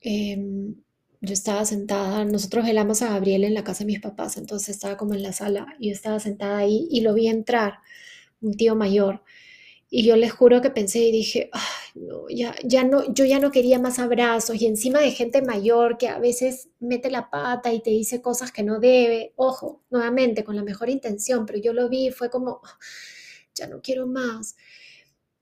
Em, 0.00 0.76
yo 1.20 1.32
estaba 1.32 1.64
sentada, 1.64 2.24
nosotros 2.24 2.64
velamos 2.64 3.02
a 3.02 3.10
Gabriel 3.10 3.44
en 3.44 3.54
la 3.54 3.64
casa 3.64 3.80
de 3.80 3.86
mis 3.86 4.00
papás, 4.00 4.36
entonces 4.36 4.70
estaba 4.70 4.96
como 4.96 5.14
en 5.14 5.22
la 5.22 5.32
sala, 5.32 5.76
y 5.78 5.88
yo 5.88 5.92
estaba 5.92 6.18
sentada 6.18 6.58
ahí 6.58 6.88
y 6.90 7.02
lo 7.02 7.12
vi 7.14 7.28
entrar, 7.28 7.74
un 8.40 8.54
tío 8.56 8.74
mayor, 8.74 9.22
y 9.90 10.04
yo 10.04 10.16
les 10.16 10.32
juro 10.32 10.62
que 10.62 10.70
pensé 10.70 11.00
y 11.00 11.12
dije, 11.12 11.50
no, 11.94 12.28
ya, 12.28 12.54
ya 12.64 12.84
no, 12.84 13.12
yo 13.12 13.24
ya 13.24 13.40
no 13.40 13.50
quería 13.50 13.78
más 13.78 13.98
abrazos, 13.98 14.60
y 14.60 14.66
encima 14.66 15.00
de 15.00 15.10
gente 15.10 15.42
mayor 15.42 15.98
que 15.98 16.08
a 16.08 16.18
veces 16.18 16.70
mete 16.78 17.10
la 17.10 17.28
pata 17.28 17.72
y 17.72 17.82
te 17.82 17.90
dice 17.90 18.22
cosas 18.22 18.52
que 18.52 18.62
no 18.62 18.78
debe, 18.78 19.32
ojo, 19.36 19.82
nuevamente, 19.90 20.44
con 20.44 20.56
la 20.56 20.62
mejor 20.62 20.88
intención, 20.88 21.44
pero 21.46 21.58
yo 21.58 21.72
lo 21.72 21.88
vi 21.88 22.06
y 22.06 22.10
fue 22.10 22.30
como, 22.30 22.60
ya 23.54 23.66
no 23.66 23.82
quiero 23.82 24.06
más. 24.06 24.56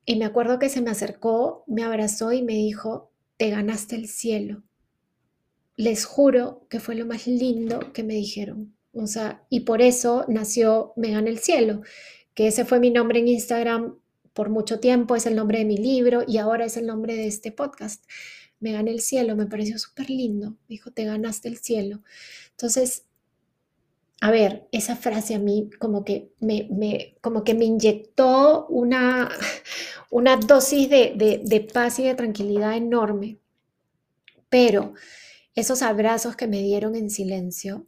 Y 0.05 0.15
me 0.17 0.25
acuerdo 0.25 0.59
que 0.59 0.69
se 0.69 0.81
me 0.81 0.89
acercó, 0.89 1.63
me 1.67 1.83
abrazó 1.83 2.31
y 2.33 2.41
me 2.41 2.53
dijo, 2.53 3.11
te 3.37 3.49
ganaste 3.51 3.95
el 3.95 4.07
cielo 4.07 4.63
les 5.79 6.03
juro 6.03 6.67
que 6.69 6.81
fue 6.81 6.93
lo 6.93 7.05
más 7.05 7.25
lindo 7.25 7.93
que 7.93 8.03
me 8.03 8.13
dijeron. 8.13 8.75
O 8.91 9.07
sea, 9.07 9.45
y 9.49 9.61
por 9.61 9.81
eso 9.81 10.25
nació 10.27 10.91
Me 10.97 11.11
Gana 11.11 11.29
el 11.29 11.39
Cielo, 11.39 11.83
que 12.33 12.47
ese 12.47 12.65
fue 12.65 12.81
mi 12.81 12.91
nombre 12.91 13.19
en 13.19 13.29
Instagram 13.29 13.97
por 14.39 14.49
mucho 14.49 14.79
tiempo, 14.79 15.17
es 15.17 15.25
el 15.25 15.35
nombre 15.35 15.59
de 15.59 15.65
mi 15.65 15.75
libro 15.75 16.23
y 16.25 16.37
ahora 16.37 16.63
es 16.63 16.77
el 16.77 16.85
nombre 16.85 17.13
de 17.13 17.27
este 17.27 17.51
podcast. 17.51 18.05
Me 18.61 18.71
gané 18.71 18.91
el 18.91 19.01
cielo, 19.01 19.35
me 19.35 19.47
pareció 19.47 19.77
súper 19.77 20.09
lindo. 20.09 20.55
Dijo, 20.69 20.91
te 20.91 21.03
ganaste 21.03 21.49
el 21.49 21.57
cielo. 21.57 22.03
Entonces, 22.51 23.03
a 24.21 24.31
ver, 24.31 24.69
esa 24.71 24.95
frase 24.95 25.35
a 25.35 25.39
mí 25.39 25.69
como 25.77 26.05
que 26.05 26.31
me, 26.39 27.17
como 27.19 27.43
que 27.43 27.53
me 27.53 27.65
inyectó 27.65 28.65
una, 28.67 29.29
una 30.09 30.37
dosis 30.37 30.89
de, 30.89 31.41
de 31.43 31.59
paz 31.59 31.99
y 31.99 32.05
de 32.05 32.15
tranquilidad 32.15 32.77
enorme. 32.77 33.39
Pero 34.47 34.93
esos 35.53 35.81
abrazos 35.81 36.37
que 36.37 36.47
me 36.47 36.61
dieron 36.61 36.95
en 36.95 37.09
silencio 37.09 37.87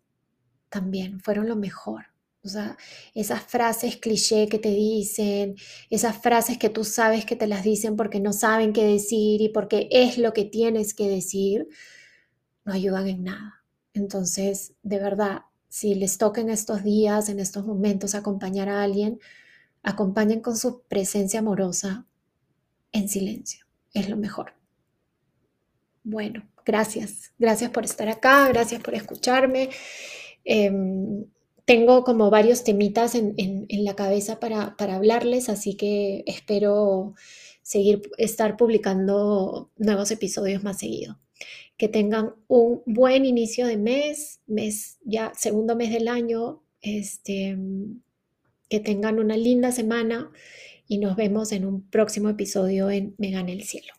también 0.68 1.22
fueron 1.22 1.48
lo 1.48 1.56
mejor, 1.56 2.08
O 2.44 2.50
sea, 2.50 2.76
esas 3.14 3.44
frases 3.44 3.98
cliché 3.98 4.48
que 4.48 4.58
te 4.58 4.70
dicen, 4.70 5.56
esas 5.90 6.18
frases 6.18 6.58
que 6.58 6.70
tú 6.70 6.84
sabes 6.84 7.26
que 7.26 7.36
te 7.36 7.46
las 7.46 7.64
dicen 7.64 7.96
porque 7.96 8.20
no 8.20 8.34
saben 8.34 8.74
qué 8.74 8.84
decir 8.84 9.42
y 9.42 9.50
porque 9.50 9.88
es 9.92 10.18
lo 10.18 10.34
que 10.34 10.46
tienes 10.46 10.96
que 10.96 11.08
decir, 11.08 11.68
no 12.66 12.74
ayudan 12.74 13.08
en 13.08 13.24
nada. 13.24 13.64
Entonces, 13.94 14.74
de 14.82 15.00
verdad, 15.00 15.42
si 15.70 15.96
les 15.96 16.18
toca 16.18 16.42
en 16.42 16.50
estos 16.50 16.84
días, 16.84 17.30
en 17.30 17.40
estos 17.40 17.66
momentos 17.66 18.16
acompañar 18.16 18.70
a 18.70 18.82
alguien, 18.82 19.20
acompañen 19.84 20.42
con 20.42 20.58
su 20.58 20.82
presencia 20.84 21.40
amorosa 21.40 22.06
en 22.92 23.08
silencio. 23.08 23.66
Es 23.94 24.10
lo 24.10 24.18
mejor. 24.18 24.54
Bueno, 26.04 26.48
gracias. 26.66 27.34
Gracias 27.38 27.70
por 27.72 27.86
estar 27.86 28.10
acá, 28.10 28.48
gracias 28.48 28.82
por 28.82 28.96
escucharme. 28.96 29.70
Em, 30.44 31.26
tengo 31.72 32.04
como 32.04 32.30
varios 32.30 32.66
temitas 32.66 33.16
en, 33.16 33.66
la 33.70 33.96
cabeza 33.96 34.42
para, 34.42 34.76
hablarles, 34.78 35.48
así 35.48 35.76
que 35.76 36.22
espero 36.28 37.16
seguir, 37.62 38.02
estar 38.18 38.58
publicando 38.58 39.72
nuevos 39.78 40.12
episodios 40.12 40.64
más 40.66 40.80
seguido. 40.80 41.18
Que 41.78 41.88
tengan 41.88 42.36
un 42.50 42.82
buen 42.86 43.26
inicio 43.26 43.68
de 43.68 43.78
mes, 43.78 44.42
mes 44.48 44.98
ya 45.06 45.32
segundo 45.34 45.78
mes 45.78 45.92
del 45.92 46.10
año, 46.10 46.62
este, 46.82 47.58
que 48.68 48.82
tengan 48.82 49.18
una 49.18 49.38
linda 49.38 49.72
semana 49.72 50.30
y 50.90 50.98
nos 50.98 51.16
vemos 51.16 51.54
en 51.54 51.64
un 51.64 51.90
próximo 51.90 52.28
episodio 52.28 52.92
en 52.92 53.16
Me 53.18 53.32
Gana 53.32 53.54
el 53.54 53.64
Cielo. 53.64 53.94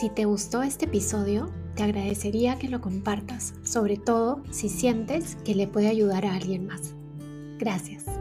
Si 0.00 0.08
te 0.08 0.24
gustó 0.24 0.62
este 0.62 0.86
episodio, 0.86 1.50
te 1.74 1.82
agradecería 1.82 2.58
que 2.58 2.70
lo 2.70 2.80
compartas, 2.80 3.52
sobre 3.62 3.98
todo 3.98 4.42
si 4.50 4.70
sientes 4.70 5.36
que 5.44 5.54
le 5.54 5.66
puede 5.66 5.88
ayudar 5.88 6.24
a 6.24 6.32
alguien 6.32 6.66
más. 6.66 6.94
Gracias. 7.58 8.19